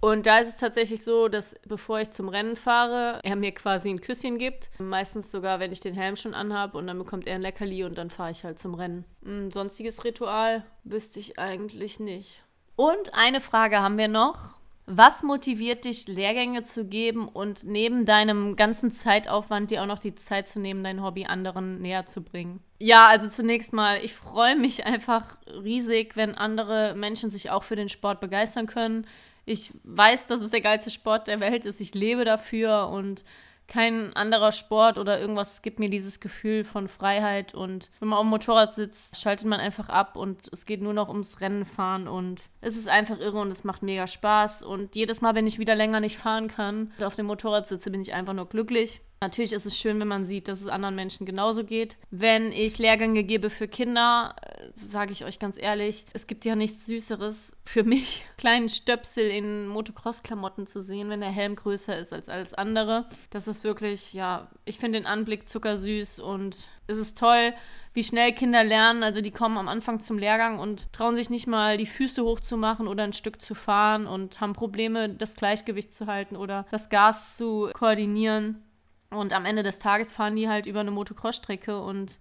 Und 0.00 0.24
da 0.24 0.38
ist 0.38 0.48
es 0.48 0.56
tatsächlich 0.56 1.04
so, 1.04 1.28
dass 1.28 1.54
bevor 1.66 2.00
ich 2.00 2.10
zum 2.10 2.30
Rennen 2.30 2.56
fahre, 2.56 3.20
er 3.22 3.36
mir 3.36 3.52
quasi 3.52 3.90
ein 3.90 4.00
Küsschen 4.00 4.38
gibt. 4.38 4.70
Meistens 4.78 5.30
sogar, 5.30 5.60
wenn 5.60 5.72
ich 5.72 5.80
den 5.80 5.94
Helm 5.94 6.16
schon 6.16 6.32
anhabe 6.32 6.78
und 6.78 6.86
dann 6.86 6.98
bekommt 6.98 7.26
er 7.26 7.34
ein 7.34 7.42
Leckerli 7.42 7.84
und 7.84 7.98
dann 7.98 8.08
fahre 8.08 8.30
ich 8.30 8.44
halt 8.44 8.58
zum 8.58 8.74
Rennen. 8.74 9.04
Ein 9.22 9.50
sonstiges 9.50 10.02
Ritual 10.04 10.64
wüsste 10.84 11.20
ich 11.20 11.38
eigentlich 11.38 12.00
nicht. 12.00 12.42
Und 12.80 13.12
eine 13.12 13.42
Frage 13.42 13.80
haben 13.80 13.98
wir 13.98 14.08
noch. 14.08 14.58
Was 14.86 15.22
motiviert 15.22 15.84
dich, 15.84 16.08
Lehrgänge 16.08 16.62
zu 16.62 16.86
geben 16.86 17.28
und 17.28 17.64
neben 17.64 18.06
deinem 18.06 18.56
ganzen 18.56 18.90
Zeitaufwand 18.90 19.70
dir 19.70 19.82
auch 19.82 19.86
noch 19.86 19.98
die 19.98 20.14
Zeit 20.14 20.48
zu 20.48 20.60
nehmen, 20.60 20.82
dein 20.82 21.02
Hobby 21.02 21.26
anderen 21.26 21.82
näher 21.82 22.06
zu 22.06 22.22
bringen? 22.22 22.60
Ja, 22.78 23.06
also 23.08 23.28
zunächst 23.28 23.74
mal, 23.74 24.02
ich 24.02 24.14
freue 24.14 24.56
mich 24.56 24.86
einfach 24.86 25.36
riesig, 25.62 26.16
wenn 26.16 26.34
andere 26.34 26.94
Menschen 26.96 27.30
sich 27.30 27.50
auch 27.50 27.64
für 27.64 27.76
den 27.76 27.90
Sport 27.90 28.18
begeistern 28.18 28.64
können. 28.64 29.06
Ich 29.44 29.72
weiß, 29.84 30.28
dass 30.28 30.40
es 30.40 30.50
der 30.50 30.62
geilste 30.62 30.88
Sport 30.88 31.26
der 31.26 31.40
Welt 31.40 31.66
ist. 31.66 31.82
Ich 31.82 31.94
lebe 31.94 32.24
dafür 32.24 32.88
und 32.88 33.26
kein 33.70 34.14
anderer 34.14 34.52
Sport 34.52 34.98
oder 34.98 35.20
irgendwas 35.20 35.62
gibt 35.62 35.78
mir 35.78 35.88
dieses 35.88 36.20
Gefühl 36.20 36.64
von 36.64 36.88
Freiheit. 36.88 37.54
Und 37.54 37.88
wenn 38.00 38.08
man 38.08 38.18
auf 38.18 38.24
dem 38.24 38.30
Motorrad 38.30 38.74
sitzt, 38.74 39.18
schaltet 39.18 39.46
man 39.46 39.60
einfach 39.60 39.88
ab 39.88 40.16
und 40.16 40.50
es 40.52 40.66
geht 40.66 40.82
nur 40.82 40.92
noch 40.92 41.08
ums 41.08 41.40
Rennen 41.40 41.64
fahren. 41.64 42.08
Und 42.08 42.50
es 42.60 42.76
ist 42.76 42.88
einfach 42.88 43.18
irre 43.18 43.40
und 43.40 43.50
es 43.50 43.64
macht 43.64 43.82
mega 43.82 44.06
Spaß. 44.06 44.64
Und 44.64 44.96
jedes 44.96 45.20
Mal, 45.20 45.34
wenn 45.34 45.46
ich 45.46 45.58
wieder 45.58 45.76
länger 45.76 46.00
nicht 46.00 46.18
fahren 46.18 46.48
kann 46.48 46.92
und 46.98 47.04
auf 47.04 47.14
dem 47.14 47.26
Motorrad 47.26 47.68
sitze, 47.68 47.90
bin 47.90 48.02
ich 48.02 48.12
einfach 48.12 48.34
nur 48.34 48.48
glücklich. 48.48 49.00
Natürlich 49.22 49.52
ist 49.52 49.66
es 49.66 49.78
schön, 49.78 50.00
wenn 50.00 50.08
man 50.08 50.24
sieht, 50.24 50.48
dass 50.48 50.62
es 50.62 50.66
anderen 50.66 50.94
Menschen 50.94 51.26
genauso 51.26 51.62
geht. 51.62 51.98
Wenn 52.10 52.52
ich 52.52 52.78
Lehrgänge 52.78 53.22
gebe 53.22 53.50
für 53.50 53.68
Kinder, 53.68 54.34
äh, 54.40 54.68
sage 54.72 55.12
ich 55.12 55.26
euch 55.26 55.38
ganz 55.38 55.58
ehrlich, 55.58 56.06
es 56.14 56.26
gibt 56.26 56.46
ja 56.46 56.56
nichts 56.56 56.86
Süßeres 56.86 57.54
für 57.66 57.84
mich, 57.84 58.24
kleinen 58.38 58.70
Stöpsel 58.70 59.28
in 59.28 59.68
Motocross-Klamotten 59.68 60.66
zu 60.66 60.82
sehen, 60.82 61.10
wenn 61.10 61.20
der 61.20 61.28
Helm 61.28 61.54
größer 61.54 61.98
ist 61.98 62.14
als 62.14 62.30
alles 62.30 62.54
andere. 62.54 63.10
Das 63.28 63.46
ist 63.46 63.62
wirklich, 63.62 64.14
ja, 64.14 64.48
ich 64.64 64.78
finde 64.78 64.98
den 64.98 65.06
Anblick 65.06 65.46
zuckersüß 65.50 66.18
und 66.20 66.68
es 66.86 66.96
ist 66.96 67.18
toll, 67.18 67.52
wie 67.92 68.04
schnell 68.04 68.32
Kinder 68.32 68.64
lernen. 68.64 69.02
Also 69.02 69.20
die 69.20 69.32
kommen 69.32 69.58
am 69.58 69.68
Anfang 69.68 70.00
zum 70.00 70.16
Lehrgang 70.16 70.58
und 70.58 70.94
trauen 70.94 71.14
sich 71.14 71.28
nicht 71.28 71.46
mal 71.46 71.76
die 71.76 71.84
Füße 71.84 72.24
hochzumachen 72.24 72.88
oder 72.88 73.04
ein 73.04 73.12
Stück 73.12 73.42
zu 73.42 73.54
fahren 73.54 74.06
und 74.06 74.40
haben 74.40 74.54
Probleme, 74.54 75.10
das 75.10 75.34
Gleichgewicht 75.34 75.92
zu 75.92 76.06
halten 76.06 76.36
oder 76.36 76.64
das 76.70 76.88
Gas 76.88 77.36
zu 77.36 77.68
koordinieren. 77.74 78.64
Und 79.10 79.32
am 79.32 79.44
Ende 79.44 79.62
des 79.62 79.78
Tages 79.78 80.12
fahren 80.12 80.36
die 80.36 80.48
halt 80.48 80.66
über 80.66 80.80
eine 80.80 80.90
Motocross-Strecke 80.92 81.80
und 81.80 82.18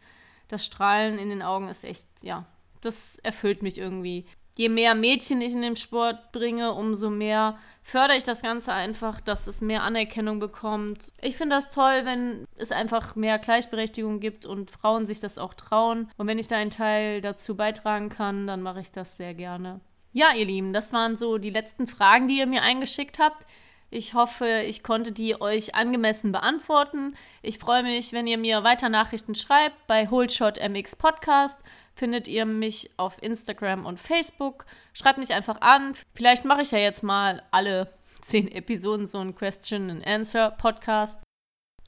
das 0.47 0.65
Strahlen 0.65 1.19
in 1.19 1.29
den 1.29 1.41
Augen 1.41 1.67
ist 1.69 1.83
echt, 1.83 2.07
ja, 2.21 2.45
das 2.81 3.17
erfüllt 3.17 3.61
mich 3.61 3.77
irgendwie. 3.77 4.25
Je 4.57 4.67
mehr 4.67 4.95
Mädchen 4.95 5.39
ich 5.39 5.53
in 5.53 5.61
den 5.61 5.75
Sport 5.75 6.31
bringe, 6.33 6.73
umso 6.73 7.09
mehr 7.09 7.57
fördere 7.81 8.17
ich 8.17 8.23
das 8.23 8.41
Ganze 8.41 8.73
einfach, 8.73 9.21
dass 9.21 9.47
es 9.47 9.61
mehr 9.61 9.83
Anerkennung 9.83 10.39
bekommt. 10.39 11.13
Ich 11.21 11.37
finde 11.37 11.55
das 11.55 11.69
toll, 11.69 12.01
wenn 12.03 12.45
es 12.57 12.71
einfach 12.71 13.15
mehr 13.15 13.39
Gleichberechtigung 13.39 14.19
gibt 14.19 14.45
und 14.45 14.71
Frauen 14.71 15.05
sich 15.05 15.19
das 15.21 15.37
auch 15.37 15.53
trauen. 15.53 16.11
Und 16.17 16.27
wenn 16.27 16.39
ich 16.39 16.47
da 16.47 16.57
einen 16.57 16.71
Teil 16.71 17.21
dazu 17.21 17.55
beitragen 17.55 18.09
kann, 18.09 18.47
dann 18.47 18.61
mache 18.61 18.81
ich 18.81 18.91
das 18.91 19.15
sehr 19.15 19.33
gerne. 19.33 19.79
Ja, 20.11 20.33
ihr 20.35 20.45
Lieben, 20.45 20.73
das 20.73 20.91
waren 20.91 21.15
so 21.15 21.37
die 21.37 21.51
letzten 21.51 21.87
Fragen, 21.87 22.27
die 22.27 22.39
ihr 22.39 22.47
mir 22.47 22.63
eingeschickt 22.63 23.19
habt. 23.19 23.45
Ich 23.91 24.13
hoffe, 24.13 24.63
ich 24.67 24.83
konnte 24.83 25.11
die 25.11 25.41
euch 25.41 25.73
angemessen 25.73 26.31
beantworten. 26.31 27.15
Ich 27.41 27.57
freue 27.57 27.81
mich, 27.81 28.13
wenn 28.13 28.27
ihr 28.27 28.37
mir 28.37 28.63
weiter 28.63 28.87
Nachrichten 28.87 29.33
schreibt. 29.33 29.87
Bei 29.87 30.07
Holdshot 30.09 30.59
MX 30.59 30.95
Podcast 30.95 31.59
findet 31.95 32.27
ihr 32.27 32.45
mich 32.45 32.91
auf 32.97 33.21
Instagram 33.23 33.87
und 33.87 33.99
Facebook. 33.99 34.67
Schreibt 34.93 35.17
mich 35.17 35.33
einfach 35.33 35.61
an. 35.61 35.95
Vielleicht 36.13 36.45
mache 36.45 36.61
ich 36.61 36.71
ja 36.71 36.77
jetzt 36.77 37.01
mal 37.01 37.41
alle 37.49 37.91
zehn 38.21 38.47
Episoden 38.51 39.07
so 39.07 39.19
ein 39.19 39.35
Question 39.35 39.89
and 39.89 40.05
Answer 40.05 40.51
Podcast. 40.51 41.19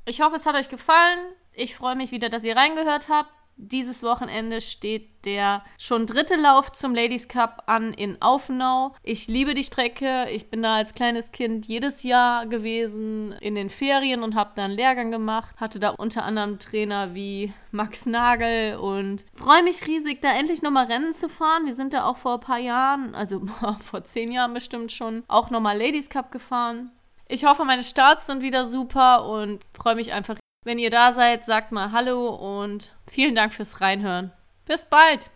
Ich 0.06 0.22
hoffe, 0.22 0.38
es 0.38 0.48
hat 0.48 0.56
euch 0.56 0.70
gefallen. 0.70 1.20
Ich 1.54 1.76
freue 1.76 1.96
mich 1.96 2.12
wieder, 2.12 2.30
dass 2.30 2.44
ihr 2.44 2.56
reingehört 2.56 3.10
habt. 3.10 3.32
Dieses 3.64 4.02
Wochenende 4.02 4.60
steht 4.60 5.24
der 5.24 5.64
schon 5.78 6.08
dritte 6.08 6.36
Lauf 6.36 6.72
zum 6.72 6.96
Ladies 6.96 7.28
Cup 7.28 7.62
an 7.68 7.94
in 7.94 8.20
Aufenau. 8.20 8.96
Ich 9.04 9.28
liebe 9.28 9.54
die 9.54 9.64
Strecke. 9.64 10.28
Ich 10.32 10.50
bin 10.50 10.64
da 10.64 10.78
als 10.78 10.96
kleines 10.96 11.32
Kind 11.32 11.68
jedes 11.68 12.02
Jahr 12.02 12.48
gewesen 12.48 13.34
in 13.34 13.54
den 13.54 13.70
Ferien 13.70 14.24
und 14.24 14.34
habe 14.34 14.54
da 14.56 14.66
einen 14.66 14.74
Lehrgang 14.74 15.12
gemacht. 15.12 15.56
Hatte 15.58 15.78
da 15.78 15.90
unter 15.90 16.24
anderem 16.24 16.58
Trainer 16.58 17.14
wie 17.14 17.54
Max 17.70 18.08
Nagel 18.08 18.78
und 18.78 19.28
freue 19.36 19.62
mich 19.62 19.86
riesig, 19.86 20.22
da 20.22 20.34
endlich 20.34 20.64
nochmal 20.64 20.88
Rennen 20.88 21.14
zu 21.14 21.30
fahren. 21.30 21.68
Wir 21.68 21.76
sind 21.76 21.94
da 21.94 22.06
auch 22.06 22.18
vor 22.18 22.34
ein 22.34 22.40
paar 22.40 22.58
Jahren, 22.58 23.14
also 23.14 23.44
vor 23.80 24.04
zehn 24.06 24.32
Jahren 24.32 24.56
bestimmt 24.56 24.92
schon, 24.92 25.24
auch 25.28 25.52
nochmal 25.52 25.78
Ladies 25.78 26.10
Cup 26.10 26.32
gefahren. 26.32 26.90
Ich 27.28 27.46
hoffe, 27.46 27.64
meine 27.64 27.84
Starts 27.84 28.26
sind 28.26 28.42
wieder 28.42 28.66
super 28.66 29.26
und 29.26 29.60
freue 29.76 29.96
mich 29.96 30.12
einfach 30.14 30.41
wenn 30.64 30.78
ihr 30.78 30.92
da 30.92 31.14
seid, 31.14 31.44
sagt 31.44 31.72
mal 31.72 31.92
Hallo 31.92 32.30
und 32.30 32.96
vielen 33.08 33.36
Dank 33.36 33.54
fürs 33.54 33.82
Reinhören. 33.82 34.32
Bis 34.66 34.86
bald! 34.86 35.30